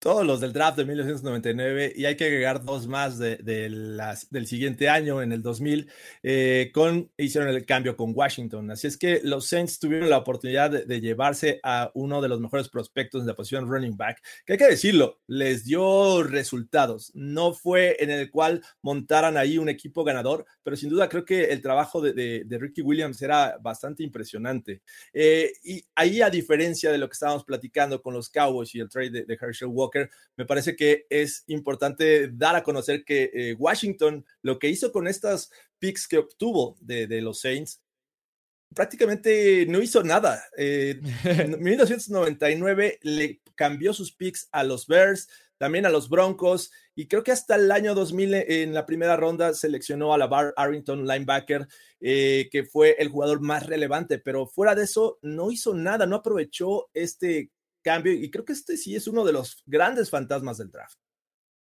todos 0.00 0.26
los 0.26 0.40
del 0.40 0.54
draft 0.54 0.78
de 0.78 0.86
1999 0.86 1.92
y 1.94 2.06
hay 2.06 2.16
que 2.16 2.24
agregar 2.24 2.64
dos 2.64 2.86
más 2.88 3.18
de, 3.18 3.36
del 3.36 4.46
siguiente 4.46 4.88
año, 4.88 5.22
en 5.22 5.30
el 5.30 5.42
2000, 5.42 5.90
eh, 6.22 6.70
con, 6.72 7.10
hicieron 7.18 7.50
el 7.50 7.66
cambio 7.66 7.96
con 7.96 8.12
Washington. 8.16 8.70
Así 8.70 8.86
es 8.86 8.96
que 8.96 9.20
los 9.22 9.46
Saints 9.46 9.78
tuvieron 9.78 10.08
la 10.08 10.16
oportunidad 10.16 10.70
de, 10.70 11.00
llevarse 11.00 11.60
a 11.62 11.90
uno 11.94 12.22
de 12.22 12.28
los 12.28 12.40
mejores 12.40 12.68
prospectos 12.70 13.22
de 13.22 13.28
la 13.28 13.36
posición 13.36 13.68
running 13.68 13.96
back, 13.96 14.22
que 14.46 14.54
hay 14.54 14.58
que 14.58 14.68
decirlo, 14.68 15.20
les 15.26 15.64
dio 15.66 16.22
resultados. 16.22 17.12
No 17.14 17.52
fue 17.52 17.96
en 18.00 18.10
el 18.10 18.30
cual 18.30 18.62
montaran 18.80 19.36
ahí 19.36 19.58
un 19.58 19.68
equipo 19.68 20.02
ganador, 20.02 20.46
pero 20.62 20.76
sin 20.76 20.88
duda 20.88 21.10
creo 21.10 21.26
que 21.26 21.44
el 21.44 21.60
trabajo 21.60 22.00
de, 22.00 22.46
Ricky 22.48 22.80
Williams 22.80 23.20
era 23.20 23.58
bastante 23.60 24.02
impresionante. 24.02 24.82
Eh, 25.12 25.52
y 25.62 25.84
ahí, 25.94 26.22
a 26.22 26.30
diferencia 26.30 26.90
de 26.90 26.98
lo 26.98 27.06
que 27.08 27.14
estábamos 27.14 27.44
platicando 27.44 28.00
con 28.00 28.14
los 28.14 28.30
Cowboys 28.30 28.74
y 28.74 28.80
el 28.80 28.88
trade 28.88 29.24
de 29.26 29.38
Herschel 29.40 29.68
Walker, 29.68 29.89
me 30.36 30.46
parece 30.46 30.76
que 30.76 31.06
es 31.10 31.44
importante 31.46 32.28
dar 32.32 32.56
a 32.56 32.62
conocer 32.62 33.04
que 33.04 33.30
eh, 33.32 33.54
Washington 33.58 34.24
lo 34.42 34.58
que 34.58 34.68
hizo 34.68 34.92
con 34.92 35.06
estas 35.06 35.50
picks 35.78 36.06
que 36.06 36.18
obtuvo 36.18 36.76
de, 36.80 37.20
los 37.20 37.40
Saints 37.40 37.80
prácticamente 38.74 39.66
no 39.66 39.82
hizo 39.82 40.02
nada. 40.02 40.42
Eh, 40.56 41.00
en 41.24 41.62
1999 41.62 43.00
le 43.02 43.40
cambió 43.54 43.92
sus 43.92 44.12
picks 44.12 44.48
a 44.52 44.64
los 44.64 44.86
Bears, 44.86 45.28
también 45.58 45.84
a 45.84 45.90
los 45.90 46.08
Broncos, 46.08 46.70
y 46.94 47.06
creo 47.06 47.22
que 47.22 47.32
hasta 47.32 47.56
el 47.56 47.70
año 47.70 47.94
2000 47.94 48.34
en 48.34 48.72
la 48.72 48.86
primera 48.86 49.16
ronda 49.16 49.52
seleccionó 49.52 50.14
a 50.14 50.18
la 50.18 50.26
Bar 50.26 50.54
Arrington 50.56 51.06
linebacker, 51.06 51.66
eh, 52.00 52.48
que 52.50 52.64
fue 52.64 52.96
el 52.98 53.08
jugador 53.08 53.40
más 53.40 53.66
relevante, 53.66 54.18
pero 54.18 54.46
fuera 54.46 54.74
de 54.74 54.84
eso 54.84 55.18
no 55.22 55.50
hizo 55.50 55.74
nada, 55.74 56.06
no 56.06 56.16
aprovechó 56.16 56.88
este 56.94 57.50
cambio 57.82 58.12
y 58.12 58.30
creo 58.30 58.44
que 58.44 58.52
este 58.52 58.76
sí 58.76 58.94
es 58.94 59.06
uno 59.06 59.24
de 59.24 59.32
los 59.32 59.62
grandes 59.66 60.10
fantasmas 60.10 60.58
del 60.58 60.70
draft. 60.70 60.98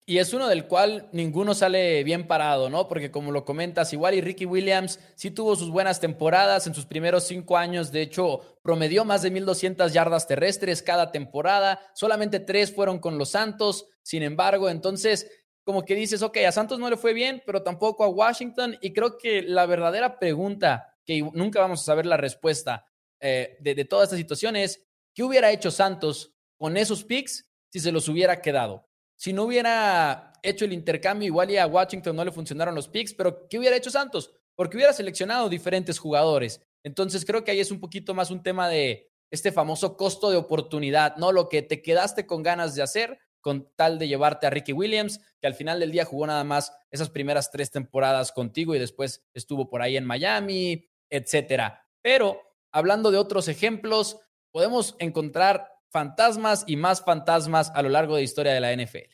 Y 0.07 0.19
es 0.19 0.35
uno 0.35 0.49
del 0.49 0.67
cual 0.67 1.09
ninguno 1.13 1.55
sale 1.55 2.05
bien 2.05 2.27
parado, 2.27 2.69
¿no? 2.69 2.89
Porque 2.89 3.11
como 3.11 3.33
lo 3.33 3.47
comentas, 3.47 3.95
igual 3.95 4.15
y 4.15 4.21
Ricky 4.21 4.45
Williams 4.45 5.01
sí 5.15 5.31
tuvo 5.31 5.57
sus 5.57 5.71
buenas 5.71 5.99
temporadas 5.99 6.67
en 6.67 6.75
sus 6.75 6.85
primeros 6.85 7.25
cinco 7.25 7.57
años. 7.57 7.91
De 7.91 8.03
hecho, 8.03 8.59
promedió 8.61 9.07
más 9.07 9.23
de 9.23 9.33
1.200 9.33 9.93
yardas 9.93 10.27
terrestres 10.27 10.83
cada 10.83 11.11
temporada. 11.11 11.81
Solamente 11.95 12.39
tres 12.39 12.75
fueron 12.75 12.99
con 12.99 13.17
los 13.17 13.31
Santos. 13.31 13.87
Sin 14.03 14.23
embargo, 14.23 14.69
entonces, 14.69 15.31
como 15.65 15.87
que 15.87 15.95
dices, 15.95 16.21
ok, 16.21 16.37
a 16.47 16.53
Santos 16.53 16.79
no 16.79 16.91
le 16.91 16.99
fue 16.99 17.15
bien, 17.15 17.43
pero 17.47 17.63
tampoco 17.63 18.05
a 18.05 18.09
Washington. 18.09 18.77
Y 18.83 18.93
creo 18.93 19.17
que 19.17 19.41
la 19.41 19.65
verdadera 19.65 20.19
pregunta, 20.19 20.99
que 21.07 21.23
nunca 21.33 21.61
vamos 21.61 21.81
a 21.81 21.85
saber 21.85 22.05
la 22.05 22.19
respuesta 22.19 22.85
eh, 23.21 23.57
de, 23.61 23.75
de 23.75 23.85
toda 23.87 24.05
esta 24.05 24.17
situación 24.17 24.55
es, 24.55 24.85
¿Qué 25.15 25.23
hubiera 25.23 25.51
hecho 25.51 25.71
Santos 25.71 26.35
con 26.59 26.77
esos 26.77 27.05
picks 27.05 27.51
si 27.71 27.81
se 27.81 27.93
los 27.93 28.09
hubiera 28.09 28.43
quedado? 28.43 28.87
si 29.17 29.33
no 29.33 29.45
hubiera 29.45 30.33
hecho 30.43 30.65
el 30.65 30.73
intercambio, 30.73 31.27
igual 31.27 31.51
y 31.51 31.57
a 31.57 31.67
Washington 31.67 32.17
no 32.17 32.25
le 32.25 32.33
funcionaron 32.33 32.75
los 32.75 32.89
picks, 32.89 33.15
pero 33.15 33.49
¿qué 33.49 33.59
hubiera 33.59 33.77
hecho 33.77 33.91
Santos? 33.91 34.31
Porque 34.55 34.77
hubiera 34.77 34.93
seleccionado 34.93 35.49
diferentes 35.49 35.99
jugadores. 35.99 36.61
Entonces 36.83 37.25
creo 37.25 37.45
que 37.45 37.51
ahí 37.51 37.61
es 37.61 37.71
un 37.71 37.81
poquito 37.81 38.15
más 38.15 38.31
un 38.31 38.43
tema 38.43 38.69
de 38.69 39.11
este 39.31 39.53
famoso 39.53 39.97
costo 39.97 40.31
de 40.31 40.37
oportunidad, 40.37 41.17
¿no? 41.17 41.33
Lo 41.33 41.49
que 41.49 41.63
te 41.63 41.81
quedaste 41.81 42.27
con 42.27 42.43
ganas 42.43 42.75
de 42.75 42.83
hacer 42.83 43.19
con 43.41 43.71
tal 43.77 43.99
de 43.99 44.09
llevarte 44.09 44.47
a 44.47 44.51
Ricky 44.51 44.73
Williams, 44.73 45.21
que 45.39 45.47
al 45.47 45.55
final 45.55 45.79
del 45.79 45.93
día 45.93 46.07
jugó 46.07 46.27
nada 46.27 46.45
más 46.45 46.73
esas 46.91 47.11
primeras 47.11 47.51
tres 47.51 47.71
temporadas 47.71 48.33
contigo 48.33 48.75
y 48.75 48.79
después 48.79 49.23
estuvo 49.35 49.69
por 49.69 49.83
ahí 49.83 49.99
en 49.99 50.07
Miami, 50.07 50.89
etcétera. 51.11 51.87
Pero 52.01 52.41
hablando 52.73 53.11
de 53.11 53.19
otros 53.19 53.49
ejemplos, 53.49 54.19
podemos 54.55 54.95
encontrar 55.01 55.67
fantasmas 55.91 56.63
y 56.69 56.77
más 56.77 57.05
fantasmas 57.05 57.73
a 57.75 57.83
lo 57.83 57.89
largo 57.89 58.15
de 58.15 58.21
la 58.21 58.25
historia 58.25 58.53
de 58.53 58.61
la 58.61 58.73
NFL. 58.73 59.13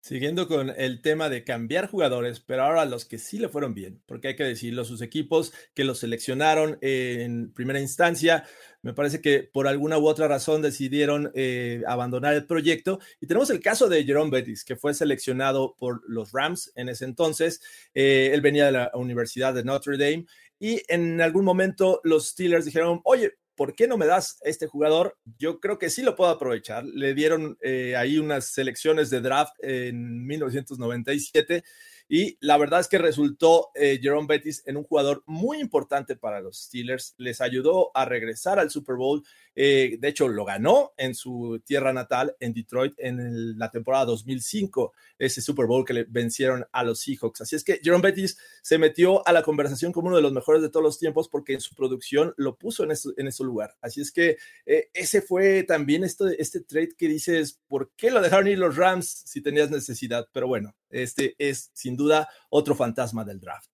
Siguiendo 0.00 0.48
con 0.48 0.70
el 0.70 1.02
tema 1.02 1.28
de 1.28 1.44
cambiar 1.44 1.90
jugadores, 1.90 2.40
pero 2.40 2.62
ahora 2.62 2.86
los 2.86 3.04
que 3.04 3.18
sí 3.18 3.38
le 3.38 3.50
fueron 3.50 3.74
bien, 3.74 4.00
porque 4.06 4.28
hay 4.28 4.36
que 4.36 4.44
decirlo, 4.44 4.86
sus 4.86 5.02
equipos 5.02 5.52
que 5.74 5.84
los 5.84 5.98
seleccionaron 5.98 6.78
en 6.80 7.52
primera 7.52 7.80
instancia, 7.80 8.44
me 8.80 8.94
parece 8.94 9.20
que 9.20 9.42
por 9.42 9.68
alguna 9.68 9.98
u 9.98 10.06
otra 10.06 10.26
razón 10.26 10.62
decidieron 10.62 11.32
eh, 11.34 11.82
abandonar 11.86 12.32
el 12.32 12.46
proyecto. 12.46 12.98
Y 13.20 13.26
tenemos 13.26 13.50
el 13.50 13.60
caso 13.60 13.90
de 13.90 14.04
Jerome 14.04 14.30
Bettis, 14.30 14.64
que 14.64 14.76
fue 14.76 14.94
seleccionado 14.94 15.76
por 15.76 16.00
los 16.08 16.32
Rams 16.32 16.72
en 16.76 16.88
ese 16.88 17.04
entonces. 17.04 17.60
Eh, 17.92 18.30
él 18.32 18.40
venía 18.40 18.64
de 18.66 18.72
la 18.72 18.90
Universidad 18.94 19.52
de 19.52 19.64
Notre 19.64 19.98
Dame 19.98 20.24
y 20.58 20.80
en 20.88 21.20
algún 21.20 21.44
momento 21.44 22.00
los 22.04 22.28
Steelers 22.28 22.64
dijeron, 22.64 23.02
oye, 23.04 23.34
¿por 23.58 23.74
qué 23.74 23.88
no 23.88 23.98
me 23.98 24.06
das 24.06 24.38
este 24.42 24.68
jugador? 24.68 25.18
Yo 25.36 25.58
creo 25.58 25.80
que 25.80 25.90
sí 25.90 26.02
lo 26.02 26.14
puedo 26.14 26.30
aprovechar. 26.30 26.84
Le 26.84 27.12
dieron 27.12 27.58
eh, 27.60 27.96
ahí 27.96 28.16
unas 28.18 28.52
selecciones 28.52 29.10
de 29.10 29.20
draft 29.20 29.52
en 29.58 30.24
1997 30.24 31.64
y 32.08 32.38
la 32.40 32.56
verdad 32.56 32.80
es 32.80 32.88
que 32.88 32.96
resultó 32.96 33.68
eh, 33.74 33.98
Jerome 34.00 34.26
Bettis 34.26 34.62
en 34.66 34.78
un 34.78 34.84
jugador 34.84 35.22
muy 35.26 35.60
importante 35.60 36.16
para 36.16 36.40
los 36.40 36.58
Steelers. 36.62 37.14
Les 37.18 37.42
ayudó 37.42 37.90
a 37.94 38.06
regresar 38.06 38.58
al 38.58 38.70
Super 38.70 38.96
Bowl. 38.96 39.22
Eh, 39.54 39.98
de 40.00 40.08
hecho, 40.08 40.26
lo 40.26 40.46
ganó 40.46 40.92
en 40.96 41.14
su 41.14 41.60
tierra 41.66 41.92
natal, 41.92 42.34
en 42.40 42.54
Detroit, 42.54 42.94
en 42.96 43.58
la 43.58 43.70
temporada 43.70 44.06
2005, 44.06 44.94
ese 45.18 45.42
Super 45.42 45.66
Bowl 45.66 45.84
que 45.84 45.92
le 45.92 46.04
vencieron 46.04 46.64
a 46.72 46.82
los 46.82 47.00
Seahawks. 47.00 47.42
Así 47.42 47.56
es 47.56 47.62
que 47.62 47.80
Jerome 47.82 48.02
Bettis 48.02 48.38
se 48.62 48.78
metió 48.78 49.26
a 49.26 49.32
la 49.32 49.42
conversación 49.42 49.92
como 49.92 50.08
uno 50.08 50.16
de 50.16 50.22
los 50.22 50.32
mejores 50.32 50.62
de 50.62 50.70
todos 50.70 50.84
los 50.84 50.98
tiempos 50.98 51.28
porque 51.28 51.52
en 51.52 51.60
su 51.60 51.74
producción 51.74 52.32
lo 52.38 52.56
puso 52.56 52.84
en, 52.84 52.92
ese, 52.92 53.10
en 53.18 53.28
ese 53.28 53.44
lugar. 53.44 53.76
Así 53.82 54.00
es 54.00 54.12
que 54.12 54.38
eh, 54.64 54.88
ese 54.94 55.20
fue 55.20 55.64
también 55.64 56.04
este, 56.04 56.40
este 56.40 56.60
trade 56.60 56.94
que 56.96 57.08
dices, 57.08 57.60
¿por 57.66 57.92
qué 57.96 58.10
lo 58.10 58.22
dejaron 58.22 58.48
ir 58.48 58.58
los 58.58 58.76
Rams 58.76 59.24
si 59.26 59.42
tenías 59.42 59.70
necesidad? 59.70 60.28
Pero 60.32 60.46
bueno, 60.46 60.74
este 60.90 61.34
es 61.38 61.70
sin 61.74 61.96
duda 61.96 62.28
otro 62.50 62.74
fantasma 62.74 63.24
del 63.24 63.40
draft. 63.40 63.70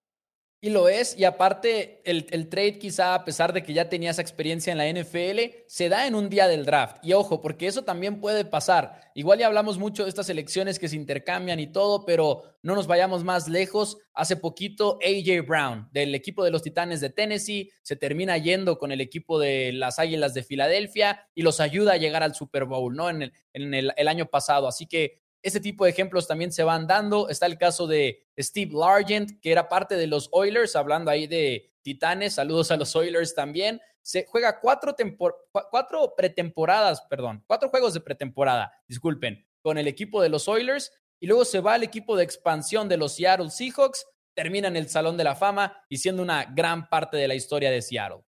Y 0.65 0.71
lo 0.71 0.89
es, 0.89 1.15
y 1.19 1.25
aparte 1.25 2.01
el, 2.11 2.27
el, 2.31 2.49
trade 2.49 2.79
quizá 2.79 3.15
a 3.15 3.23
pesar 3.27 3.53
de 3.53 3.63
que 3.63 3.75
ya 3.75 3.91
tenía 3.91 4.13
esa 4.13 4.23
experiencia 4.23 4.73
en 4.73 4.79
la 4.79 4.89
NFL, 4.89 5.65
se 5.67 5.91
da 5.91 6.07
en 6.07 6.15
un 6.15 6.31
día 6.31 6.49
del 6.49 6.65
draft. 6.65 6.97
Y 7.03 7.13
ojo, 7.13 7.43
porque 7.43 7.67
eso 7.67 7.85
también 7.85 8.19
puede 8.19 8.47
pasar. 8.47 8.99
Igual 9.15 9.41
ya 9.41 9.47
hablamos 9.47 9.77
mucho 9.77 10.05
de 10.05 10.09
estas 10.09 10.31
elecciones 10.31 10.79
que 10.79 10.89
se 10.89 10.97
intercambian 10.97 11.61
y 11.61 11.71
todo, 11.71 12.07
pero 12.07 12.45
no 12.63 12.75
nos 12.75 12.87
vayamos 12.87 13.25
más 13.25 13.47
lejos. 13.47 13.99
Hace 14.15 14.37
poquito 14.39 14.99
AJ 15.03 15.47
Brown 15.47 15.91
del 15.93 16.15
equipo 16.15 16.43
de 16.43 16.51
los 16.51 16.63
Titanes 16.63 17.03
de 17.03 17.11
Tennessee 17.11 17.71
se 17.83 17.97
termina 17.97 18.39
yendo 18.39 18.79
con 18.79 18.91
el 18.91 19.03
equipo 19.03 19.39
de 19.39 19.71
las 19.75 19.99
Águilas 19.99 20.33
de 20.33 20.45
Filadelfia 20.45 21.29
y 21.35 21.43
los 21.43 21.61
ayuda 21.61 21.93
a 21.93 21.99
llegar 21.99 22.23
al 22.23 22.35
Super 22.35 22.65
Bowl, 22.65 22.97
¿no? 22.97 23.11
En 23.11 23.21
el, 23.21 23.33
en 23.53 23.75
el, 23.75 23.93
el 23.99 24.09
año 24.09 24.31
pasado. 24.31 24.67
Así 24.67 24.87
que 24.87 25.24
ese 25.45 25.61
tipo 25.61 25.85
de 25.85 25.91
ejemplos 25.91 26.27
también 26.27 26.51
se 26.51 26.65
van 26.65 26.87
dando. 26.87 27.29
Está 27.29 27.45
el 27.45 27.59
caso 27.59 27.87
de 27.87 28.27
Steve 28.39 28.73
Largent, 28.73 29.41
que 29.43 29.53
era 29.53 29.69
parte 29.69 29.95
de 29.95 30.07
los 30.07 30.31
Oilers, 30.33 30.75
hablando 30.75 31.11
ahí 31.11 31.27
de 31.27 31.71
Titanes. 31.83 32.35
Saludos 32.35 32.71
a 32.71 32.79
los 32.79 32.97
Oilers 32.97 33.35
también. 33.35 33.79
Se 34.01 34.25
juega 34.25 34.59
cuatro, 34.59 34.97
cuatro 35.71 36.15
pretemporadas, 36.17 37.03
perdón, 37.11 37.45
cuatro 37.47 37.69
juegos 37.69 37.93
de 37.93 38.01
pretemporada, 38.01 38.73
disculpen, 38.89 39.47
con 39.61 39.77
el 39.77 39.87
equipo 39.87 40.23
de 40.23 40.31
los 40.31 40.49
Oilers. 40.49 40.91
Y 41.21 41.27
luego 41.27 41.45
se 41.45 41.61
va 41.61 41.75
al 41.75 41.83
equipo 41.83 42.17
de 42.17 42.25
expansión 42.25 42.89
de 42.89 42.97
los 42.97 43.15
Seattle 43.15 43.51
Seahawks. 43.51 44.07
Termina 44.33 44.69
en 44.69 44.77
el 44.77 44.89
Salón 44.89 45.19
de 45.19 45.25
la 45.25 45.37
Fama 45.37 45.85
y 45.91 45.99
siendo 45.99 46.23
una 46.23 46.45
gran 46.45 46.89
parte 46.89 47.19
de 47.19 47.29
la 47.29 47.35
historia 47.35 47.71
de 47.71 47.83
Seattle. 47.83 48.25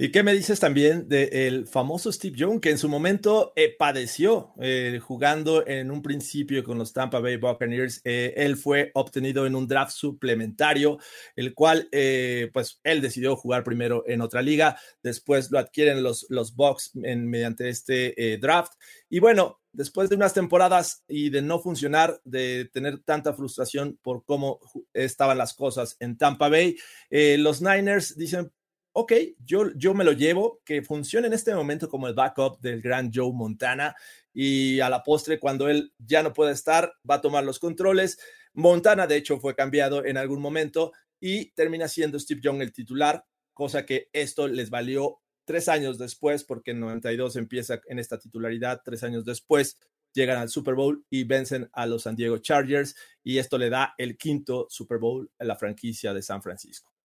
¿Y 0.00 0.12
qué 0.12 0.22
me 0.22 0.32
dices 0.32 0.60
también 0.60 1.08
del 1.08 1.66
famoso 1.66 2.12
Steve 2.12 2.36
Young, 2.36 2.60
que 2.60 2.70
en 2.70 2.78
su 2.78 2.88
momento 2.88 3.52
eh, 3.56 3.74
padeció 3.76 4.54
eh, 4.60 5.00
jugando 5.02 5.66
en 5.66 5.90
un 5.90 6.02
principio 6.02 6.62
con 6.62 6.78
los 6.78 6.92
Tampa 6.92 7.18
Bay 7.18 7.36
Buccaneers? 7.36 8.00
Eh, 8.04 8.32
él 8.36 8.56
fue 8.56 8.92
obtenido 8.94 9.44
en 9.44 9.56
un 9.56 9.66
draft 9.66 9.90
suplementario, 9.90 11.00
el 11.34 11.52
cual, 11.52 11.88
pues, 11.90 12.78
él 12.84 13.00
decidió 13.00 13.34
jugar 13.34 13.64
primero 13.64 14.04
en 14.06 14.20
otra 14.20 14.40
liga, 14.40 14.78
después 15.02 15.50
lo 15.50 15.58
adquieren 15.58 16.04
los, 16.04 16.26
los 16.28 16.54
Bucks 16.54 16.92
mediante 16.94 17.68
este 17.68 18.38
draft. 18.40 18.74
Y 19.10 19.18
bueno, 19.18 19.58
después 19.72 20.08
de 20.08 20.14
unas 20.14 20.32
temporadas 20.32 21.02
y 21.08 21.30
de 21.30 21.42
no 21.42 21.58
funcionar, 21.58 22.20
de 22.22 22.70
tener 22.72 23.00
tanta 23.00 23.34
frustración 23.34 23.98
por 24.00 24.24
cómo 24.24 24.60
estaban 24.92 25.38
las 25.38 25.54
cosas 25.54 25.96
en 25.98 26.16
Tampa 26.16 26.48
Bay, 26.48 26.76
los 27.10 27.60
Niners 27.60 28.16
dicen, 28.16 28.52
ok, 29.00 29.12
yo, 29.44 29.72
yo 29.76 29.94
me 29.94 30.02
lo 30.02 30.10
llevo, 30.10 30.60
que 30.64 30.82
funcione 30.82 31.28
en 31.28 31.32
este 31.32 31.54
momento 31.54 31.88
como 31.88 32.08
el 32.08 32.14
backup 32.14 32.58
del 32.60 32.82
gran 32.82 33.12
Joe 33.14 33.32
Montana 33.32 33.94
y 34.34 34.80
a 34.80 34.90
la 34.90 35.04
postre, 35.04 35.38
cuando 35.38 35.68
él 35.68 35.92
ya 35.98 36.24
no 36.24 36.32
puede 36.32 36.50
estar, 36.50 36.92
va 37.08 37.14
a 37.14 37.20
tomar 37.20 37.44
los 37.44 37.60
controles. 37.60 38.18
Montana, 38.54 39.06
de 39.06 39.14
hecho, 39.14 39.38
fue 39.38 39.54
cambiado 39.54 40.04
en 40.04 40.16
algún 40.16 40.40
momento 40.40 40.90
y 41.20 41.52
termina 41.52 41.86
siendo 41.86 42.18
Steve 42.18 42.40
Young 42.42 42.60
el 42.60 42.72
titular, 42.72 43.24
cosa 43.54 43.86
que 43.86 44.08
esto 44.12 44.48
les 44.48 44.68
valió 44.68 45.20
tres 45.44 45.68
años 45.68 45.96
después, 45.96 46.42
porque 46.42 46.72
en 46.72 46.80
92 46.80 47.36
empieza 47.36 47.80
en 47.86 48.00
esta 48.00 48.18
titularidad, 48.18 48.82
tres 48.84 49.04
años 49.04 49.24
después 49.24 49.78
llegan 50.12 50.38
al 50.38 50.48
Super 50.48 50.74
Bowl 50.74 51.04
y 51.08 51.22
vencen 51.22 51.70
a 51.72 51.86
los 51.86 52.02
San 52.02 52.16
Diego 52.16 52.38
Chargers 52.38 52.96
y 53.22 53.38
esto 53.38 53.58
le 53.58 53.70
da 53.70 53.94
el 53.96 54.18
quinto 54.18 54.66
Super 54.68 54.98
Bowl 54.98 55.30
a 55.38 55.44
la 55.44 55.54
franquicia 55.54 56.12
de 56.12 56.22
San 56.22 56.42
Francisco. 56.42 56.97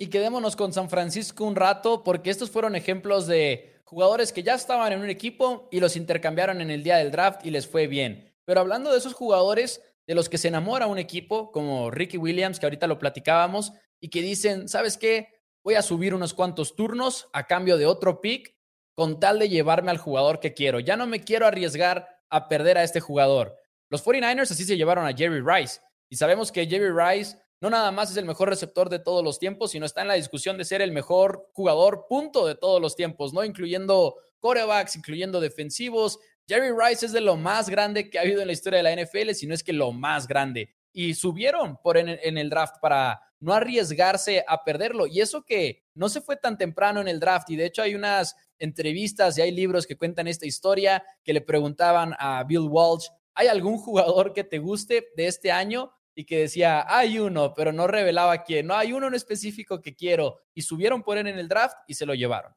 Y 0.00 0.06
quedémonos 0.06 0.54
con 0.54 0.72
San 0.72 0.88
Francisco 0.88 1.44
un 1.44 1.56
rato, 1.56 2.04
porque 2.04 2.30
estos 2.30 2.50
fueron 2.50 2.76
ejemplos 2.76 3.26
de 3.26 3.80
jugadores 3.82 4.32
que 4.32 4.44
ya 4.44 4.54
estaban 4.54 4.92
en 4.92 5.00
un 5.00 5.10
equipo 5.10 5.68
y 5.72 5.80
los 5.80 5.96
intercambiaron 5.96 6.60
en 6.60 6.70
el 6.70 6.84
día 6.84 6.98
del 6.98 7.10
draft 7.10 7.44
y 7.44 7.50
les 7.50 7.66
fue 7.66 7.88
bien. 7.88 8.32
Pero 8.44 8.60
hablando 8.60 8.92
de 8.92 8.98
esos 8.98 9.12
jugadores 9.12 9.82
de 10.06 10.14
los 10.14 10.28
que 10.28 10.38
se 10.38 10.48
enamora 10.48 10.86
un 10.86 10.98
equipo, 10.98 11.50
como 11.50 11.90
Ricky 11.90 12.16
Williams, 12.16 12.60
que 12.60 12.66
ahorita 12.66 12.86
lo 12.86 12.98
platicábamos, 12.98 13.72
y 14.00 14.08
que 14.08 14.22
dicen, 14.22 14.68
¿sabes 14.68 14.96
qué? 14.96 15.28
Voy 15.64 15.74
a 15.74 15.82
subir 15.82 16.14
unos 16.14 16.32
cuantos 16.32 16.76
turnos 16.76 17.28
a 17.32 17.48
cambio 17.48 17.76
de 17.76 17.86
otro 17.86 18.20
pick 18.20 18.54
con 18.94 19.18
tal 19.18 19.40
de 19.40 19.48
llevarme 19.48 19.90
al 19.90 19.98
jugador 19.98 20.38
que 20.38 20.54
quiero. 20.54 20.78
Ya 20.78 20.96
no 20.96 21.06
me 21.06 21.24
quiero 21.24 21.46
arriesgar 21.46 22.08
a 22.30 22.48
perder 22.48 22.78
a 22.78 22.84
este 22.84 23.00
jugador. 23.00 23.56
Los 23.90 24.04
49ers 24.04 24.50
así 24.52 24.64
se 24.64 24.76
llevaron 24.76 25.06
a 25.06 25.12
Jerry 25.12 25.40
Rice. 25.40 25.80
Y 26.08 26.16
sabemos 26.16 26.52
que 26.52 26.66
Jerry 26.66 26.90
Rice 26.90 27.36
no 27.60 27.70
nada 27.70 27.90
más 27.90 28.10
es 28.10 28.16
el 28.16 28.24
mejor 28.24 28.48
receptor 28.48 28.88
de 28.88 28.98
todos 28.98 29.24
los 29.24 29.38
tiempos, 29.38 29.72
sino 29.72 29.84
está 29.84 30.02
en 30.02 30.08
la 30.08 30.14
discusión 30.14 30.56
de 30.56 30.64
ser 30.64 30.80
el 30.80 30.92
mejor 30.92 31.50
jugador 31.52 32.06
punto 32.08 32.46
de 32.46 32.54
todos 32.54 32.80
los 32.80 32.94
tiempos, 32.94 33.32
¿no? 33.32 33.44
Incluyendo 33.44 34.16
corebacks, 34.38 34.96
incluyendo 34.96 35.40
defensivos. 35.40 36.18
Jerry 36.46 36.70
Rice 36.70 37.06
es 37.06 37.12
de 37.12 37.20
lo 37.20 37.36
más 37.36 37.68
grande 37.68 38.08
que 38.08 38.18
ha 38.18 38.22
habido 38.22 38.40
en 38.40 38.46
la 38.46 38.52
historia 38.52 38.78
de 38.78 38.82
la 38.84 39.02
NFL, 39.02 39.32
si 39.32 39.46
no 39.46 39.54
es 39.54 39.62
que 39.62 39.72
lo 39.72 39.92
más 39.92 40.28
grande. 40.28 40.74
Y 40.92 41.14
subieron 41.14 41.76
por 41.82 41.96
en, 41.98 42.08
en 42.08 42.38
el 42.38 42.48
draft 42.48 42.76
para 42.80 43.20
no 43.40 43.52
arriesgarse 43.52 44.44
a 44.46 44.64
perderlo. 44.64 45.06
Y 45.06 45.20
eso 45.20 45.44
que 45.44 45.82
no 45.94 46.08
se 46.08 46.20
fue 46.20 46.36
tan 46.36 46.56
temprano 46.56 47.00
en 47.00 47.08
el 47.08 47.20
draft. 47.20 47.50
Y 47.50 47.56
de 47.56 47.66
hecho 47.66 47.82
hay 47.82 47.94
unas 47.94 48.36
entrevistas 48.58 49.36
y 49.36 49.42
hay 49.42 49.50
libros 49.50 49.86
que 49.86 49.96
cuentan 49.96 50.28
esta 50.28 50.46
historia 50.46 51.02
que 51.24 51.32
le 51.32 51.40
preguntaban 51.40 52.14
a 52.18 52.42
Bill 52.44 52.68
Walsh, 52.68 53.08
¿hay 53.34 53.46
algún 53.46 53.78
jugador 53.78 54.32
que 54.32 54.44
te 54.44 54.58
guste 54.58 55.08
de 55.16 55.26
este 55.26 55.52
año? 55.52 55.92
Y 56.18 56.24
que 56.24 56.40
decía, 56.40 56.84
hay 56.88 57.20
uno, 57.20 57.54
pero 57.54 57.72
no 57.72 57.86
revelaba 57.86 58.42
quién. 58.42 58.66
No, 58.66 58.74
hay 58.74 58.92
uno 58.92 59.06
en 59.06 59.14
específico 59.14 59.80
que 59.80 59.94
quiero. 59.94 60.40
Y 60.52 60.62
subieron 60.62 61.00
por 61.00 61.16
él 61.16 61.28
en 61.28 61.38
el 61.38 61.46
draft 61.46 61.76
y 61.86 61.94
se 61.94 62.06
lo 62.06 62.12
llevaron. 62.12 62.52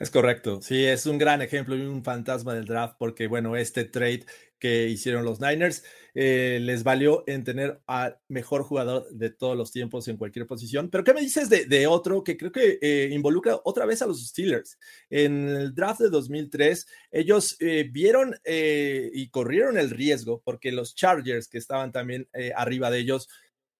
Es 0.00 0.10
correcto, 0.10 0.62
sí, 0.62 0.86
es 0.86 1.04
un 1.04 1.18
gran 1.18 1.42
ejemplo 1.42 1.76
y 1.76 1.82
un 1.82 2.02
fantasma 2.02 2.54
del 2.54 2.64
draft 2.64 2.96
porque, 2.98 3.26
bueno, 3.26 3.54
este 3.54 3.84
trade 3.84 4.24
que 4.58 4.88
hicieron 4.88 5.26
los 5.26 5.42
Niners 5.42 5.84
eh, 6.14 6.58
les 6.62 6.84
valió 6.84 7.22
en 7.26 7.44
tener 7.44 7.82
al 7.86 8.18
mejor 8.26 8.62
jugador 8.62 9.10
de 9.10 9.28
todos 9.28 9.58
los 9.58 9.72
tiempos 9.72 10.08
en 10.08 10.16
cualquier 10.16 10.46
posición. 10.46 10.88
Pero, 10.88 11.04
¿qué 11.04 11.12
me 11.12 11.20
dices 11.20 11.50
de, 11.50 11.86
otro 11.86 12.24
que 12.24 12.38
creo 12.38 12.50
que 12.50 12.78
eh, 12.80 13.10
involucra 13.12 13.60
otra 13.62 13.84
vez 13.84 14.00
a 14.00 14.06
los 14.06 14.26
Steelers? 14.26 14.78
En 15.10 15.46
el 15.48 15.74
draft 15.74 16.00
de 16.00 16.08
2003, 16.08 16.86
ellos 17.10 17.58
eh, 17.60 17.86
vieron 17.92 18.34
y 18.46 19.28
corrieron 19.28 19.76
el 19.76 19.90
riesgo 19.90 20.40
porque 20.42 20.72
los 20.72 20.94
Chargers, 20.94 21.46
que 21.46 21.58
estaban 21.58 21.92
también 21.92 22.26
arriba 22.56 22.90
de 22.90 23.00
ellos, 23.00 23.28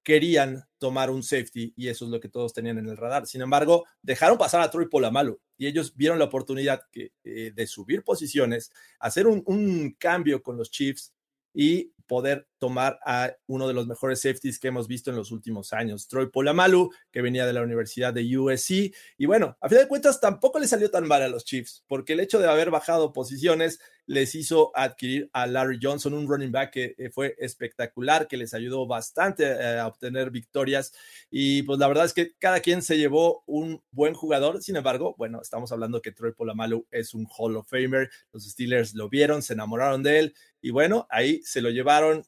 querían 0.02 0.64
tomar 0.78 1.10
un 1.10 1.22
safety 1.22 1.72
y 1.76 1.88
eso 1.88 2.06
es 2.06 2.10
lo 2.10 2.20
que 2.20 2.28
todos 2.28 2.52
tenían 2.52 2.78
en 2.78 2.88
el 2.88 2.96
radar. 2.96 3.26
Sin 3.26 3.42
embargo, 3.42 3.84
dejaron 4.02 4.38
pasar 4.38 4.60
a 4.60 4.70
Troy 4.70 4.88
Polamalu 4.88 5.38
y 5.58 5.66
ellos 5.66 5.94
vieron 5.94 6.18
la 6.18 6.24
oportunidad 6.24 6.82
eh, 6.94 7.52
de 7.54 7.66
subir 7.66 8.02
posiciones, 8.02 8.72
hacer 8.98 9.26
un, 9.26 9.94
cambio 9.98 10.42
con 10.42 10.56
los 10.56 10.70
Chiefs 10.70 11.12
y 11.52 11.92
poder 12.06 12.48
tomar 12.58 12.98
a 13.04 13.32
uno 13.46 13.68
de 13.68 13.74
los 13.74 13.86
mejores 13.86 14.20
safeties 14.20 14.58
que 14.58 14.68
hemos 14.68 14.88
visto 14.88 15.10
en 15.10 15.16
los 15.16 15.30
últimos 15.30 15.72
años, 15.72 16.08
Troy 16.08 16.28
Polamalu, 16.30 16.90
que 17.12 17.22
venía 17.22 17.46
de 17.46 17.52
la 17.52 17.62
Universidad 17.62 18.12
de 18.12 18.36
USC. 18.36 18.92
Y 19.18 19.26
bueno, 19.26 19.56
a 19.60 19.68
fin 19.68 19.78
de 19.78 19.86
cuentas 19.86 20.20
tampoco 20.20 20.58
le 20.58 20.66
salió 20.66 20.90
tan 20.90 21.06
mal 21.06 21.22
a 21.22 21.28
los 21.28 21.44
Chiefs, 21.44 21.84
porque 21.86 22.14
el 22.14 22.20
hecho 22.20 22.40
de 22.40 22.48
haber 22.48 22.70
bajado 22.70 23.12
posiciones 23.12 23.80
les 24.10 24.34
hizo 24.34 24.72
adquirir 24.74 25.30
a 25.32 25.46
Larry 25.46 25.78
Johnson, 25.80 26.14
un 26.14 26.26
running 26.26 26.50
back 26.50 26.72
que 26.72 26.96
eh, 26.98 27.10
fue 27.10 27.36
espectacular, 27.38 28.26
que 28.26 28.36
les 28.36 28.54
ayudó 28.54 28.84
bastante 28.84 29.44
eh, 29.44 29.78
a 29.78 29.86
obtener 29.86 30.32
victorias. 30.32 30.92
Y 31.30 31.62
pues 31.62 31.78
la 31.78 31.86
verdad 31.86 32.06
es 32.06 32.12
que 32.12 32.34
cada 32.36 32.58
quien 32.58 32.82
se 32.82 32.98
llevó 32.98 33.44
un 33.46 33.80
buen 33.92 34.14
jugador. 34.14 34.64
Sin 34.64 34.74
embargo, 34.74 35.14
bueno, 35.16 35.40
estamos 35.40 35.70
hablando 35.70 36.02
que 36.02 36.10
Troy 36.10 36.32
Polamalu 36.32 36.88
es 36.90 37.14
un 37.14 37.28
Hall 37.38 37.56
of 37.56 37.68
Famer. 37.70 38.10
Los 38.32 38.50
Steelers 38.50 38.94
lo 38.94 39.08
vieron, 39.08 39.42
se 39.42 39.52
enamoraron 39.52 40.02
de 40.02 40.18
él 40.18 40.34
y 40.60 40.72
bueno, 40.72 41.06
ahí 41.08 41.40
se 41.44 41.62
lo 41.62 41.70
llevaron 41.70 42.24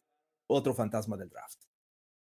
otro 0.47 0.75
fantasma 0.75 1.16
del 1.16 1.31
draft. 1.31 1.71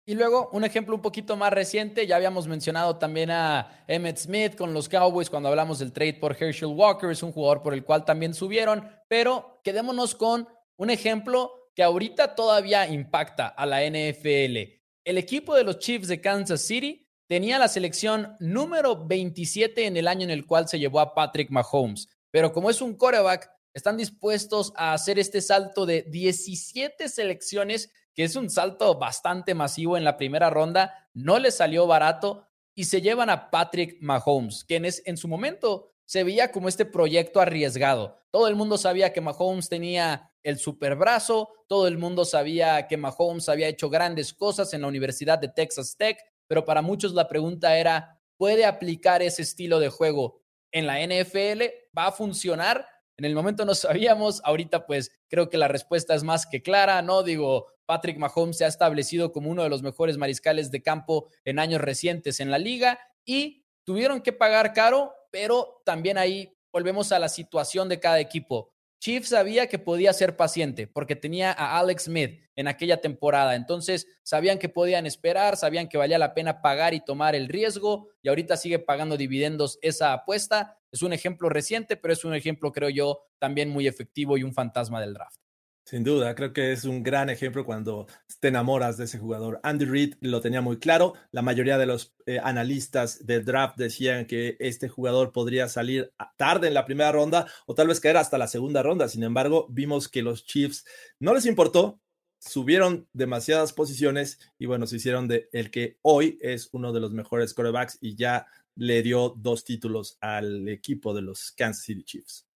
Y 0.07 0.13
luego, 0.13 0.49
un 0.51 0.63
ejemplo 0.63 0.93
un 0.93 1.01
poquito 1.01 1.35
más 1.35 1.51
reciente, 1.51 2.05
ya 2.05 2.15
habíamos 2.15 2.47
mencionado 2.47 2.97
también 2.97 3.31
a 3.31 3.83
Emmett 3.87 4.17
Smith 4.17 4.55
con 4.55 4.71
los 4.71 4.87
Cowboys 4.87 5.31
cuando 5.31 5.49
hablamos 5.49 5.79
del 5.79 5.91
trade 5.91 6.13
por 6.13 6.37
Herschel 6.39 6.75
Walker, 6.75 7.09
es 7.09 7.23
un 7.23 7.31
jugador 7.31 7.63
por 7.63 7.73
el 7.73 7.83
cual 7.83 8.05
también 8.05 8.35
subieron, 8.35 8.87
pero 9.07 9.59
quedémonos 9.63 10.13
con 10.13 10.47
un 10.77 10.89
ejemplo 10.91 11.71
que 11.73 11.81
ahorita 11.81 12.35
todavía 12.35 12.87
impacta 12.87 13.47
a 13.47 13.65
la 13.65 13.81
NFL. 13.81 14.57
El 15.03 15.17
equipo 15.17 15.55
de 15.55 15.63
los 15.63 15.79
Chiefs 15.79 16.07
de 16.07 16.21
Kansas 16.21 16.61
City 16.61 17.09
tenía 17.27 17.57
la 17.57 17.67
selección 17.67 18.35
número 18.39 19.07
27 19.07 19.87
en 19.87 19.97
el 19.97 20.07
año 20.07 20.23
en 20.23 20.29
el 20.29 20.45
cual 20.45 20.67
se 20.67 20.77
llevó 20.77 20.99
a 20.99 21.15
Patrick 21.15 21.49
Mahomes, 21.49 22.07
pero 22.29 22.53
como 22.53 22.69
es 22.69 22.79
un 22.79 22.93
quarterback, 22.93 23.49
están 23.73 23.97
dispuestos 23.97 24.71
a 24.75 24.93
hacer 24.93 25.17
este 25.17 25.41
salto 25.41 25.85
de 25.85 26.03
17 26.03 27.09
selecciones, 27.09 27.91
que 28.15 28.23
es 28.23 28.35
un 28.35 28.49
salto 28.49 28.97
bastante 28.97 29.53
masivo 29.53 29.97
en 29.97 30.05
la 30.05 30.17
primera 30.17 30.49
ronda, 30.49 31.09
no 31.13 31.37
les 31.37 31.57
salió 31.57 31.85
barato 31.85 32.47
y 32.73 32.85
se 32.85 33.01
llevan 33.01 33.29
a 33.29 33.51
Patrick 33.51 33.97
Mahomes, 34.01 34.63
quien 34.63 34.85
es, 34.85 35.03
en 35.05 35.17
su 35.17 35.27
momento 35.27 35.91
se 36.05 36.23
veía 36.23 36.51
como 36.51 36.69
este 36.69 36.85
proyecto 36.85 37.41
arriesgado. 37.41 38.21
Todo 38.31 38.47
el 38.47 38.55
mundo 38.55 38.77
sabía 38.77 39.11
que 39.11 39.21
Mahomes 39.21 39.69
tenía 39.69 40.31
el 40.43 40.59
superbrazo, 40.59 41.49
todo 41.67 41.87
el 41.87 41.97
mundo 41.97 42.25
sabía 42.25 42.87
que 42.87 42.97
Mahomes 42.97 43.49
había 43.49 43.67
hecho 43.67 43.89
grandes 43.89 44.33
cosas 44.33 44.73
en 44.73 44.81
la 44.81 44.87
Universidad 44.87 45.39
de 45.39 45.47
Texas 45.47 45.95
Tech, 45.97 46.17
pero 46.47 46.63
para 46.63 46.81
muchos 46.81 47.13
la 47.13 47.27
pregunta 47.27 47.77
era, 47.77 48.19
¿puede 48.37 48.65
aplicar 48.65 49.23
ese 49.23 49.41
estilo 49.41 49.79
de 49.79 49.89
juego 49.89 50.41
en 50.71 50.85
la 50.85 50.99
NFL? 50.99 51.63
¿Va 51.97 52.07
a 52.07 52.11
funcionar? 52.11 52.87
En 53.17 53.25
el 53.25 53.33
momento 53.33 53.65
no 53.65 53.73
sabíamos, 53.73 54.41
ahorita 54.43 54.85
pues 54.85 55.11
creo 55.27 55.49
que 55.49 55.57
la 55.57 55.67
respuesta 55.67 56.13
es 56.13 56.23
más 56.23 56.45
que 56.45 56.61
clara, 56.61 57.01
¿no? 57.01 57.23
Digo, 57.23 57.67
Patrick 57.85 58.17
Mahomes 58.17 58.57
se 58.57 58.65
ha 58.65 58.67
establecido 58.67 59.31
como 59.31 59.49
uno 59.49 59.63
de 59.63 59.69
los 59.69 59.81
mejores 59.81 60.17
mariscales 60.17 60.71
de 60.71 60.81
campo 60.81 61.29
en 61.43 61.59
años 61.59 61.81
recientes 61.81 62.39
en 62.39 62.51
la 62.51 62.57
liga 62.57 62.99
y 63.25 63.65
tuvieron 63.83 64.21
que 64.21 64.33
pagar 64.33 64.73
caro, 64.73 65.13
pero 65.31 65.81
también 65.85 66.17
ahí 66.17 66.55
volvemos 66.71 67.11
a 67.11 67.19
la 67.19 67.29
situación 67.29 67.87
de 67.87 67.99
cada 67.99 68.19
equipo. 68.19 68.71
Chiefs 68.99 69.29
sabía 69.29 69.67
que 69.67 69.77
podía 69.77 70.13
ser 70.13 70.35
paciente 70.35 70.87
porque 70.87 71.15
tenía 71.15 71.51
a 71.51 71.77
Alex 71.79 72.05
Smith 72.05 72.41
en 72.55 72.67
aquella 72.67 73.01
temporada. 73.01 73.55
Entonces 73.55 74.07
sabían 74.23 74.57
que 74.57 74.69
podían 74.69 75.05
esperar, 75.05 75.57
sabían 75.57 75.87
que 75.87 75.97
valía 75.97 76.17
la 76.17 76.33
pena 76.33 76.61
pagar 76.61 76.93
y 76.93 77.03
tomar 77.03 77.35
el 77.35 77.47
riesgo 77.47 78.09
y 78.21 78.29
ahorita 78.29 78.57
sigue 78.57 78.79
pagando 78.79 79.17
dividendos 79.17 79.77
esa 79.81 80.13
apuesta. 80.13 80.79
Es 80.91 81.03
un 81.03 81.13
ejemplo 81.13 81.49
reciente, 81.49 81.97
pero 81.97 82.13
es 82.13 82.25
un 82.25 82.33
ejemplo, 82.33 82.71
creo 82.71 82.89
yo, 82.89 83.21
también 83.37 83.69
muy 83.69 83.85
efectivo 83.85 84.37
y 84.37 84.43
un 84.43 84.53
fantasma 84.53 85.01
del 85.01 85.13
draft. 85.13 85.44
Sin 85.85 86.03
duda, 86.03 86.33
creo 86.33 86.51
que 86.51 86.71
es 86.71 86.85
un 86.85 87.03
gran 87.03 87.29
ejemplo 87.29 87.63
cuando 87.63 88.07
te 88.39 88.47
enamoras 88.47 88.97
de 88.97 89.03
ese 89.03 89.19
jugador. 89.19 89.59
Andy 89.61 89.85
Reid 89.85 90.15
lo 90.19 90.41
tenía 90.41 90.59
muy 90.59 90.79
claro. 90.79 91.13
La 91.31 91.43
mayoría 91.43 91.77
de 91.77 91.85
los 91.85 92.15
eh, 92.25 92.39
analistas 92.43 93.23
del 93.27 93.45
draft 93.45 93.77
decían 93.77 94.25
que 94.25 94.57
este 94.59 94.89
jugador 94.89 95.31
podría 95.31 95.67
salir 95.69 96.11
tarde 96.37 96.69
en 96.69 96.73
la 96.73 96.85
primera 96.85 97.11
ronda 97.11 97.45
o 97.67 97.75
tal 97.75 97.87
vez 97.87 97.99
caer 97.99 98.17
hasta 98.17 98.39
la 98.39 98.47
segunda 98.47 98.81
ronda. 98.81 99.07
Sin 99.07 99.21
embargo, 99.21 99.67
vimos 99.69 100.09
que 100.09 100.23
los 100.23 100.43
Chiefs 100.43 100.85
no 101.19 101.35
les 101.35 101.45
importó, 101.45 102.01
subieron 102.39 103.07
demasiadas 103.13 103.71
posiciones 103.71 104.39
y 104.57 104.65
bueno, 104.65 104.87
se 104.87 104.95
hicieron 104.95 105.27
de 105.27 105.49
el 105.51 105.69
que 105.69 105.99
hoy 106.01 106.39
es 106.41 106.67
uno 106.71 106.93
de 106.93 106.99
los 106.99 107.11
mejores 107.11 107.53
quarterbacks 107.53 107.99
y 108.01 108.15
ya 108.15 108.47
le 108.73 109.03
dio 109.03 109.35
dos 109.37 109.63
títulos 109.63 110.17
al 110.19 110.67
equipo 110.67 111.13
de 111.13 111.21
los 111.21 111.51
Kansas 111.51 111.83
City 111.85 112.03
Chiefs. 112.03 112.47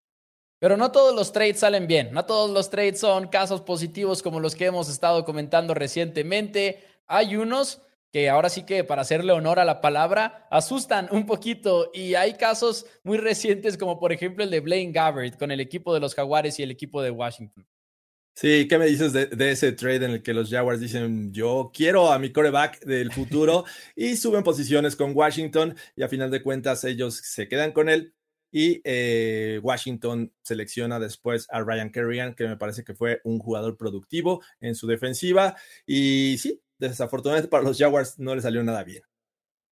Pero 0.60 0.76
no 0.76 0.92
todos 0.92 1.16
los 1.16 1.32
trades 1.32 1.60
salen 1.60 1.88
bien, 1.88 2.12
no 2.12 2.26
todos 2.26 2.52
los 2.52 2.70
trades 2.70 3.00
son 3.00 3.30
casos 3.30 3.62
positivos 3.62 4.22
como 4.22 4.42
los 4.42 4.56
que 4.56 4.66
hemos 4.66 4.90
estado 4.90 5.24
comentando 5.24 5.74
recientemente. 5.74 6.84
Hay 7.08 7.38
unos 7.38 7.82
que 8.12 8.30
ahora 8.30 8.50
sí 8.50 8.66
que 8.66 8.84
para 8.84 9.04
hacerle 9.04 9.32
honor 9.32 9.60
a 9.60 9.66
la 9.66 9.82
palabra 9.82 10.48
asustan 10.50 11.08
un 11.12 11.26
poquito 11.26 11.92
y 11.94 12.16
hay 12.16 12.34
casos 12.34 12.86
muy 13.04 13.18
recientes 13.18 13.78
como 13.78 14.00
por 14.00 14.12
ejemplo 14.12 14.44
el 14.44 14.50
de 14.50 14.60
Blaine 14.60 14.92
Gabbert 14.92 15.38
con 15.38 15.52
el 15.52 15.60
equipo 15.60 15.94
de 15.94 16.00
los 16.00 16.16
Jaguares 16.16 16.60
y 16.60 16.64
el 16.64 16.72
equipo 16.72 17.02
de 17.02 17.12
Washington. 17.12 17.66
Sí, 18.36 18.68
¿qué 18.70 18.78
me 18.78 18.86
dices 18.86 19.12
de, 19.12 19.26
de, 19.26 19.52
ese 19.52 19.74
trade 19.74 20.06
en 20.06 20.12
el 20.12 20.24
que 20.24 20.34
los 20.34 20.50
Jaguars 20.50 20.80
dicen 20.80 21.32
yo 21.34 21.72
quiero 21.74 22.12
a 22.12 22.20
mi 22.20 22.32
coreback 22.32 22.84
del 22.86 23.12
futuro 23.12 23.66
y 23.96 24.16
suben 24.16 24.44
posiciones 24.44 24.96
con 24.96 25.16
Washington 25.16 25.76
y 25.96 26.04
a 26.04 26.08
final 26.08 26.32
de 26.32 26.42
cuentas 26.42 26.84
ellos 26.84 27.16
se 27.16 27.48
quedan 27.48 27.74
con 27.74 27.90
él 27.90 28.14
y 28.52 28.82
eh, 28.84 29.60
Washington 29.62 30.34
selecciona 30.42 31.00
después 31.00 31.48
a 31.52 31.62
Ryan 31.62 31.92
Kerrigan, 31.92 32.36
que 32.36 32.48
me 32.48 32.58
parece 32.58 32.84
que 32.84 32.96
fue 32.96 33.22
un 33.24 33.40
jugador 33.40 33.78
productivo 33.78 34.42
en 34.60 34.76
su 34.76 34.88
defensiva. 34.88 35.56
Y 35.86 36.38
sí, 36.40 36.62
desafortunadamente 36.78 37.50
para 37.50 37.64
los 37.64 37.78
Jaguars 37.78 38.18
no 38.20 38.36
le 38.36 38.42
salió 38.42 38.64
nada 38.64 38.84
bien. 38.84 39.04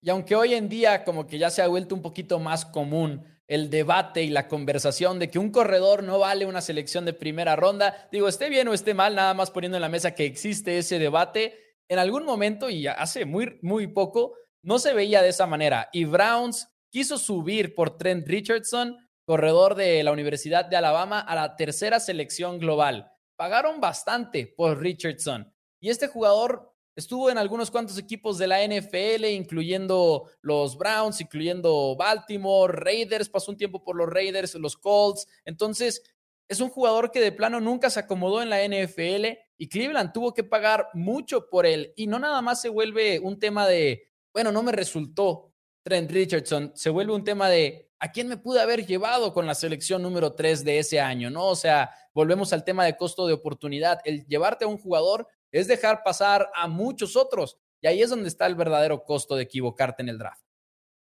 Y 0.01 0.09
aunque 0.09 0.35
hoy 0.35 0.53
en 0.53 0.69
día 0.69 1.03
como 1.03 1.25
que 1.25 1.39
ya 1.39 1.49
se 1.49 1.61
ha 1.61 1.67
vuelto 1.67 1.95
un 1.95 2.01
poquito 2.01 2.39
más 2.39 2.65
común 2.65 3.25
el 3.47 3.69
debate 3.69 4.23
y 4.23 4.29
la 4.29 4.47
conversación 4.47 5.19
de 5.19 5.29
que 5.29 5.39
un 5.39 5.51
corredor 5.51 6.03
no 6.03 6.19
vale 6.19 6.45
una 6.45 6.61
selección 6.61 7.05
de 7.05 7.13
primera 7.13 7.55
ronda, 7.55 8.07
digo, 8.11 8.27
esté 8.27 8.49
bien 8.49 8.67
o 8.67 8.73
esté 8.73 8.93
mal, 8.93 9.15
nada 9.15 9.33
más 9.33 9.51
poniendo 9.51 9.77
en 9.77 9.81
la 9.81 9.89
mesa 9.89 10.13
que 10.13 10.25
existe 10.25 10.77
ese 10.77 10.99
debate, 10.99 11.57
en 11.87 11.97
algún 11.97 12.25
momento 12.25 12.69
y 12.69 12.87
hace 12.87 13.25
muy, 13.25 13.57
muy 13.61 13.87
poco, 13.87 14.33
no 14.61 14.79
se 14.79 14.93
veía 14.93 15.21
de 15.21 15.29
esa 15.29 15.47
manera. 15.47 15.89
Y 15.93 16.03
Browns 16.03 16.67
quiso 16.97 17.19
subir 17.19 17.75
por 17.75 17.95
Trent 17.95 18.27
Richardson, 18.27 18.97
corredor 19.23 19.75
de 19.75 20.01
la 20.03 20.12
Universidad 20.12 20.65
de 20.65 20.77
Alabama, 20.77 21.19
a 21.19 21.36
la 21.36 21.55
tercera 21.55 21.99
selección 21.99 22.57
global. 22.57 23.12
Pagaron 23.36 23.79
bastante 23.79 24.47
por 24.47 24.79
Richardson. 24.79 25.53
Y 25.79 25.91
este 25.91 26.07
jugador 26.07 26.73
estuvo 26.95 27.29
en 27.29 27.38
algunos 27.38 27.69
cuantos 27.69 27.99
equipos 27.99 28.39
de 28.39 28.47
la 28.47 28.65
NFL, 28.65 29.25
incluyendo 29.25 30.27
los 30.41 30.75
Browns, 30.75 31.21
incluyendo 31.21 31.95
Baltimore, 31.95 32.73
Raiders, 32.73 33.29
pasó 33.29 33.51
un 33.51 33.57
tiempo 33.57 33.83
por 33.83 33.95
los 33.95 34.10
Raiders, 34.10 34.55
los 34.55 34.75
Colts. 34.75 35.27
Entonces, 35.45 36.01
es 36.49 36.60
un 36.62 36.69
jugador 36.69 37.12
que 37.12 37.21
de 37.21 37.31
plano 37.31 37.60
nunca 37.60 37.91
se 37.91 37.99
acomodó 37.99 38.41
en 38.41 38.49
la 38.49 38.67
NFL 38.67 39.38
y 39.60 39.69
Cleveland 39.69 40.13
tuvo 40.13 40.33
que 40.33 40.43
pagar 40.43 40.88
mucho 40.95 41.47
por 41.47 41.67
él. 41.67 41.93
Y 41.95 42.07
no 42.07 42.17
nada 42.17 42.41
más 42.41 42.60
se 42.60 42.69
vuelve 42.69 43.19
un 43.19 43.38
tema 43.38 43.67
de, 43.67 44.10
bueno, 44.33 44.51
no 44.51 44.63
me 44.63 44.71
resultó, 44.71 45.53
Trent 45.88 46.12
Richardson, 46.12 46.73
se 46.76 46.89
vuelve 46.89 47.13
un 47.13 47.23
tema 47.23 47.47
de 47.47 47.89
a 47.97 48.12
quién 48.12 48.28
me 48.28 48.36
pude 48.36 48.60
haber 48.60 48.86
llevado 48.86 49.34
con 49.34 49.45
la 49.45 49.56
selección 49.56 50.02
número 50.02 50.34
3 50.34 50.65
de 50.65 50.80
ese 50.80 51.00
año, 51.00 51.30
¿no? 51.30 51.45
O 51.45 51.56
sea, 51.56 51.91
volvemos 52.13 52.52
al 52.52 52.65
tema 52.65 52.84
de 52.84 52.97
costo 52.97 53.26
de 53.26 53.32
oportunidad. 53.32 54.02
El 54.04 54.26
llevarte 54.26 54.65
a 54.65 54.67
un 54.67 54.78
jugador 54.78 55.30
es 55.50 55.65
dejar 55.65 56.04
pasar 56.04 56.52
a 56.54 56.67
muchos 56.67 57.15
otros. 57.15 57.58
Y 57.80 57.88
ahí 57.88 58.02
es 58.02 58.10
donde 58.10 58.28
está 58.28 58.47
el 58.47 58.56
verdadero 58.56 59.06
costo 59.06 59.38
de 59.38 59.43
equivocarte 59.43 60.02
en 60.02 60.10
el 60.10 60.17
draft. 60.17 60.46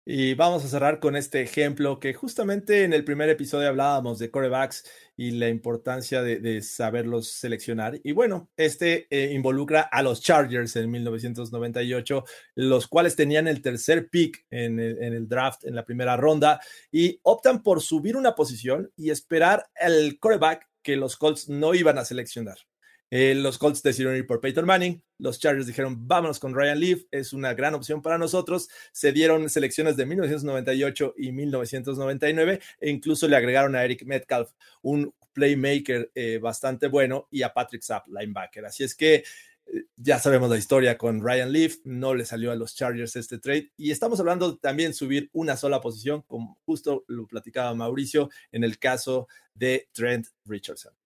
Y 0.06 0.32
vamos 0.34 0.64
a 0.64 0.68
cerrar 0.68 0.98
con 0.98 1.14
este 1.14 1.42
ejemplo 1.42 2.00
que 2.00 2.14
justamente 2.14 2.84
en 2.84 2.94
el 2.94 3.04
primer 3.04 3.28
episodio 3.28 3.68
hablábamos 3.68 4.18
de 4.18 4.30
corebacks 4.30 4.84
y 5.14 5.32
la 5.32 5.50
importancia 5.50 6.22
de, 6.22 6.62
saberlos 6.62 7.28
seleccionar. 7.28 8.00
Y 8.02 8.12
bueno, 8.12 8.48
este 8.56 9.06
eh, 9.10 9.32
involucra 9.34 9.82
a 9.82 10.02
los 10.02 10.22
Chargers 10.22 10.74
en 10.76 10.90
1998, 10.90 12.24
los 12.54 12.88
cuales 12.88 13.14
tenían 13.14 13.46
el 13.46 13.60
tercer 13.60 14.08
pick 14.08 14.46
en 14.50 14.80
el, 14.80 15.02
en 15.02 15.12
el 15.12 15.28
draft 15.28 15.64
en 15.64 15.74
la 15.74 15.84
primera 15.84 16.16
ronda 16.16 16.60
y 16.90 17.20
optan 17.22 17.62
por 17.62 17.82
subir 17.82 18.16
una 18.16 18.34
posición 18.34 18.90
y 18.96 19.10
esperar 19.10 19.66
el 19.74 20.18
coreback 20.18 20.66
que 20.82 20.96
los 20.96 21.16
Colts 21.18 21.50
no 21.50 21.74
iban 21.74 21.98
a 21.98 22.06
seleccionar. 22.06 22.56
Eh, 23.10 23.34
los 23.34 23.58
Colts 23.58 23.82
decidieron 23.82 24.16
ir 24.16 24.26
por 24.26 24.40
Peyton 24.40 24.64
Manning. 24.64 25.02
Los 25.18 25.40
Chargers 25.40 25.66
dijeron, 25.66 26.06
vámonos 26.06 26.38
con 26.38 26.54
Ryan 26.54 26.78
Leaf, 26.78 27.02
es 27.10 27.32
una 27.32 27.54
gran 27.54 27.74
opción 27.74 28.02
para 28.02 28.18
nosotros. 28.18 28.68
Se 28.92 29.12
dieron 29.12 29.50
selecciones 29.50 29.96
de 29.96 30.06
1998 30.06 31.14
y 31.18 31.32
1999 31.32 32.60
e 32.80 32.90
incluso 32.90 33.28
le 33.28 33.36
agregaron 33.36 33.74
a 33.74 33.84
Eric 33.84 34.04
Metcalf, 34.04 34.52
un 34.82 35.12
playmaker 35.32 36.10
eh, 36.14 36.38
bastante 36.40 36.88
bueno, 36.88 37.26
y 37.30 37.42
a 37.42 37.52
Patrick 37.52 37.82
Sapp, 37.82 38.06
linebacker. 38.08 38.64
Así 38.64 38.84
es 38.84 38.94
que 38.94 39.24
eh, 39.66 39.84
ya 39.96 40.18
sabemos 40.18 40.48
la 40.48 40.58
historia 40.58 40.96
con 40.96 41.20
Ryan 41.20 41.52
Leaf, 41.52 41.78
no 41.84 42.14
le 42.14 42.24
salió 42.24 42.52
a 42.52 42.56
los 42.56 42.74
Chargers 42.74 43.16
este 43.16 43.38
trade 43.38 43.72
y 43.76 43.90
estamos 43.90 44.20
hablando 44.20 44.56
también 44.56 44.94
subir 44.94 45.30
una 45.32 45.56
sola 45.56 45.80
posición, 45.80 46.22
como 46.22 46.58
justo 46.64 47.04
lo 47.08 47.26
platicaba 47.26 47.74
Mauricio 47.74 48.30
en 48.52 48.64
el 48.64 48.78
caso 48.78 49.28
de 49.54 49.88
Trent 49.92 50.28
Richardson. 50.44 50.99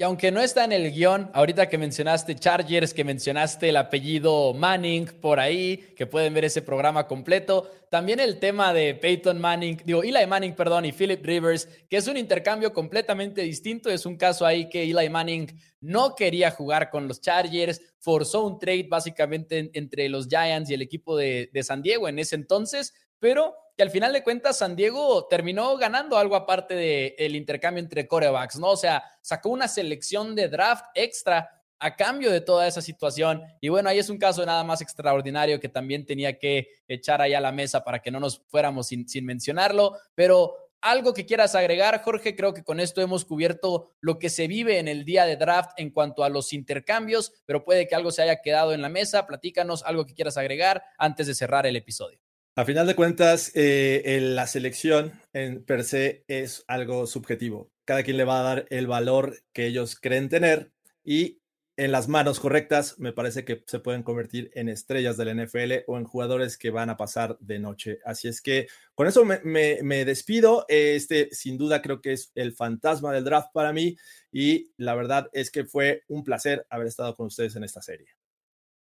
Y 0.00 0.04
aunque 0.04 0.30
no 0.30 0.40
está 0.40 0.62
en 0.62 0.70
el 0.70 0.92
guion, 0.92 1.28
ahorita 1.34 1.68
que 1.68 1.76
mencionaste 1.76 2.36
Chargers, 2.36 2.94
que 2.94 3.02
mencionaste 3.02 3.70
el 3.70 3.76
apellido 3.76 4.54
Manning 4.54 5.06
por 5.20 5.40
ahí, 5.40 5.92
que 5.96 6.06
pueden 6.06 6.32
ver 6.34 6.44
ese 6.44 6.62
programa 6.62 7.08
completo, 7.08 7.68
también 7.90 8.20
el 8.20 8.38
tema 8.38 8.72
de 8.72 8.94
Peyton 8.94 9.40
Manning, 9.40 9.82
digo, 9.84 10.04
Eli 10.04 10.24
Manning, 10.24 10.54
perdón, 10.54 10.84
y 10.84 10.92
Philip 10.92 11.26
Rivers, 11.26 11.68
que 11.90 11.96
es 11.96 12.06
un 12.06 12.16
intercambio 12.16 12.72
completamente 12.72 13.42
distinto. 13.42 13.90
Es 13.90 14.06
un 14.06 14.16
caso 14.16 14.46
ahí 14.46 14.68
que 14.68 14.84
Eli 14.84 15.08
Manning 15.10 15.48
no 15.80 16.14
quería 16.14 16.52
jugar 16.52 16.90
con 16.90 17.08
los 17.08 17.20
Chargers, 17.20 17.80
forzó 17.98 18.46
un 18.46 18.60
trade 18.60 18.86
básicamente 18.88 19.68
entre 19.74 20.08
los 20.08 20.28
Giants 20.28 20.70
y 20.70 20.74
el 20.74 20.82
equipo 20.82 21.16
de, 21.16 21.50
de 21.52 21.62
San 21.64 21.82
Diego 21.82 22.08
en 22.08 22.20
ese 22.20 22.36
entonces, 22.36 22.94
pero 23.18 23.56
que 23.78 23.84
al 23.84 23.90
final 23.90 24.12
de 24.12 24.24
cuentas 24.24 24.58
San 24.58 24.74
Diego 24.74 25.28
terminó 25.28 25.76
ganando 25.76 26.18
algo 26.18 26.34
aparte 26.34 26.74
del 26.74 27.36
intercambio 27.36 27.80
entre 27.80 28.08
corebacks, 28.08 28.58
¿no? 28.58 28.70
O 28.70 28.76
sea, 28.76 29.04
sacó 29.20 29.50
una 29.50 29.68
selección 29.68 30.34
de 30.34 30.48
draft 30.48 30.86
extra 30.96 31.62
a 31.78 31.94
cambio 31.94 32.32
de 32.32 32.40
toda 32.40 32.66
esa 32.66 32.82
situación. 32.82 33.40
Y 33.60 33.68
bueno, 33.68 33.88
ahí 33.88 34.00
es 34.00 34.10
un 34.10 34.18
caso 34.18 34.44
nada 34.44 34.64
más 34.64 34.80
extraordinario 34.80 35.60
que 35.60 35.68
también 35.68 36.04
tenía 36.04 36.40
que 36.40 36.70
echar 36.88 37.22
ahí 37.22 37.34
a 37.34 37.40
la 37.40 37.52
mesa 37.52 37.84
para 37.84 38.00
que 38.00 38.10
no 38.10 38.18
nos 38.18 38.42
fuéramos 38.48 38.88
sin, 38.88 39.08
sin 39.08 39.24
mencionarlo. 39.24 39.96
Pero 40.16 40.56
algo 40.80 41.14
que 41.14 41.24
quieras 41.24 41.54
agregar, 41.54 42.02
Jorge, 42.02 42.34
creo 42.34 42.52
que 42.54 42.64
con 42.64 42.80
esto 42.80 43.00
hemos 43.00 43.24
cubierto 43.24 43.92
lo 44.00 44.18
que 44.18 44.28
se 44.28 44.48
vive 44.48 44.80
en 44.80 44.88
el 44.88 45.04
día 45.04 45.24
de 45.24 45.36
draft 45.36 45.70
en 45.76 45.90
cuanto 45.90 46.24
a 46.24 46.28
los 46.30 46.52
intercambios, 46.52 47.32
pero 47.46 47.64
puede 47.64 47.86
que 47.86 47.94
algo 47.94 48.10
se 48.10 48.22
haya 48.22 48.42
quedado 48.42 48.72
en 48.72 48.82
la 48.82 48.88
mesa. 48.88 49.24
Platícanos 49.24 49.84
algo 49.84 50.04
que 50.04 50.14
quieras 50.14 50.36
agregar 50.36 50.82
antes 50.98 51.28
de 51.28 51.36
cerrar 51.36 51.64
el 51.64 51.76
episodio. 51.76 52.18
A 52.58 52.64
final 52.64 52.88
de 52.88 52.96
cuentas, 52.96 53.52
eh, 53.54 54.18
la 54.20 54.48
selección 54.48 55.12
en 55.32 55.64
per 55.64 55.84
se 55.84 56.24
es 56.26 56.64
algo 56.66 57.06
subjetivo. 57.06 57.70
Cada 57.84 58.02
quien 58.02 58.16
le 58.16 58.24
va 58.24 58.40
a 58.40 58.42
dar 58.42 58.66
el 58.70 58.88
valor 58.88 59.38
que 59.52 59.66
ellos 59.66 59.94
creen 59.94 60.28
tener 60.28 60.72
y 61.04 61.40
en 61.76 61.92
las 61.92 62.08
manos 62.08 62.40
correctas 62.40 62.98
me 62.98 63.12
parece 63.12 63.44
que 63.44 63.62
se 63.64 63.78
pueden 63.78 64.02
convertir 64.02 64.50
en 64.54 64.68
estrellas 64.68 65.16
del 65.16 65.40
NFL 65.40 65.84
o 65.86 65.98
en 65.98 66.04
jugadores 66.04 66.58
que 66.58 66.70
van 66.70 66.90
a 66.90 66.96
pasar 66.96 67.38
de 67.38 67.60
noche. 67.60 68.00
Así 68.04 68.26
es 68.26 68.42
que 68.42 68.66
con 68.96 69.06
eso 69.06 69.24
me, 69.24 69.38
me 69.44 70.04
despido. 70.04 70.64
Este 70.66 71.28
sin 71.30 71.58
duda 71.58 71.80
creo 71.80 72.00
que 72.00 72.14
es 72.14 72.32
el 72.34 72.56
fantasma 72.56 73.12
del 73.12 73.22
draft 73.22 73.50
para 73.52 73.72
mí 73.72 73.96
y 74.32 74.72
la 74.78 74.96
verdad 74.96 75.30
es 75.32 75.52
que 75.52 75.64
fue 75.64 76.02
un 76.08 76.24
placer 76.24 76.66
haber 76.70 76.88
estado 76.88 77.14
con 77.14 77.28
ustedes 77.28 77.54
en 77.54 77.62
esta 77.62 77.82
serie. 77.82 78.17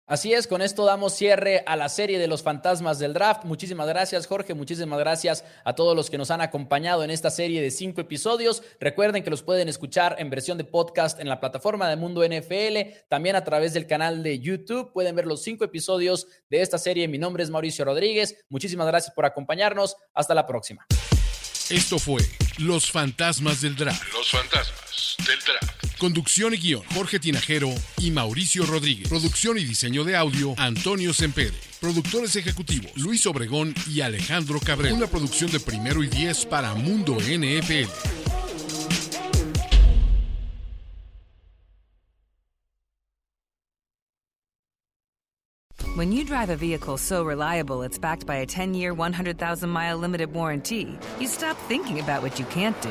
Así 0.06 0.34
es, 0.34 0.46
con 0.46 0.60
esto 0.60 0.84
damos 0.84 1.14
cierre 1.14 1.62
a 1.66 1.76
la 1.76 1.88
serie 1.88 2.18
de 2.18 2.26
los 2.26 2.42
fantasmas 2.42 2.98
del 2.98 3.14
draft. 3.14 3.44
Muchísimas 3.44 3.88
gracias 3.88 4.26
Jorge, 4.26 4.52
muchísimas 4.52 4.98
gracias 4.98 5.44
a 5.64 5.74
todos 5.74 5.96
los 5.96 6.10
que 6.10 6.18
nos 6.18 6.30
han 6.30 6.42
acompañado 6.42 7.04
en 7.04 7.10
esta 7.10 7.30
serie 7.30 7.62
de 7.62 7.70
cinco 7.70 8.02
episodios. 8.02 8.62
Recuerden 8.80 9.24
que 9.24 9.30
los 9.30 9.42
pueden 9.42 9.70
escuchar 9.70 10.16
en 10.18 10.28
versión 10.28 10.58
de 10.58 10.64
podcast 10.64 11.20
en 11.20 11.28
la 11.30 11.40
plataforma 11.40 11.88
de 11.88 11.96
Mundo 11.96 12.22
NFL, 12.22 13.06
también 13.08 13.34
a 13.34 13.44
través 13.44 13.72
del 13.72 13.86
canal 13.86 14.22
de 14.22 14.40
YouTube. 14.40 14.92
Pueden 14.92 15.16
ver 15.16 15.26
los 15.26 15.42
cinco 15.42 15.64
episodios 15.64 16.26
de 16.50 16.60
esta 16.60 16.76
serie. 16.76 17.08
Mi 17.08 17.16
nombre 17.16 17.42
es 17.42 17.48
Mauricio 17.48 17.86
Rodríguez. 17.86 18.44
Muchísimas 18.50 18.86
gracias 18.86 19.14
por 19.14 19.24
acompañarnos. 19.24 19.96
Hasta 20.12 20.34
la 20.34 20.46
próxima. 20.46 20.86
Esto 21.70 21.98
fue 21.98 22.20
Los 22.58 22.90
Fantasmas 22.90 23.62
del 23.62 23.74
Draft. 23.74 24.02
Los 24.12 24.30
Fantasmas 24.30 25.16
del 25.26 25.38
Draft. 25.38 25.83
Conducción 26.04 26.52
y 26.52 26.58
guion, 26.58 26.82
Jorge 26.94 27.18
Tinajero 27.18 27.70
y 27.96 28.10
Mauricio 28.10 28.66
Rodríguez. 28.66 29.08
Producción 29.08 29.56
y 29.56 29.64
diseño 29.64 30.04
de 30.04 30.14
audio, 30.14 30.54
Antonio 30.58 31.14
Sempere. 31.14 31.54
Productores 31.80 32.36
ejecutivos, 32.36 32.90
Luis 32.96 33.24
Obregón 33.24 33.74
y 33.90 34.02
Alejandro 34.02 34.60
Cabrera. 34.60 34.94
Una 34.94 35.06
producción 35.06 35.50
de 35.50 35.60
primero 35.60 36.02
y 36.02 36.08
diez 36.08 36.44
para 36.44 36.74
Mundo 36.74 37.16
NFL. 37.16 37.88
When 45.96 46.12
you 46.12 46.26
drive 46.26 46.50
a 46.50 46.56
vehicle 46.56 46.98
so 46.98 47.24
reliable 47.24 47.82
it's 47.82 47.98
backed 47.98 48.26
by 48.26 48.42
a 48.42 48.46
10 48.46 48.74
year, 48.74 48.92
100,000 48.92 49.70
mile 49.70 49.96
limited 49.96 50.30
warranty, 50.34 50.98
you 51.18 51.26
stop 51.26 51.56
thinking 51.66 51.98
about 51.98 52.22
what 52.22 52.38
you 52.38 52.44
can't 52.50 52.78
do 52.82 52.90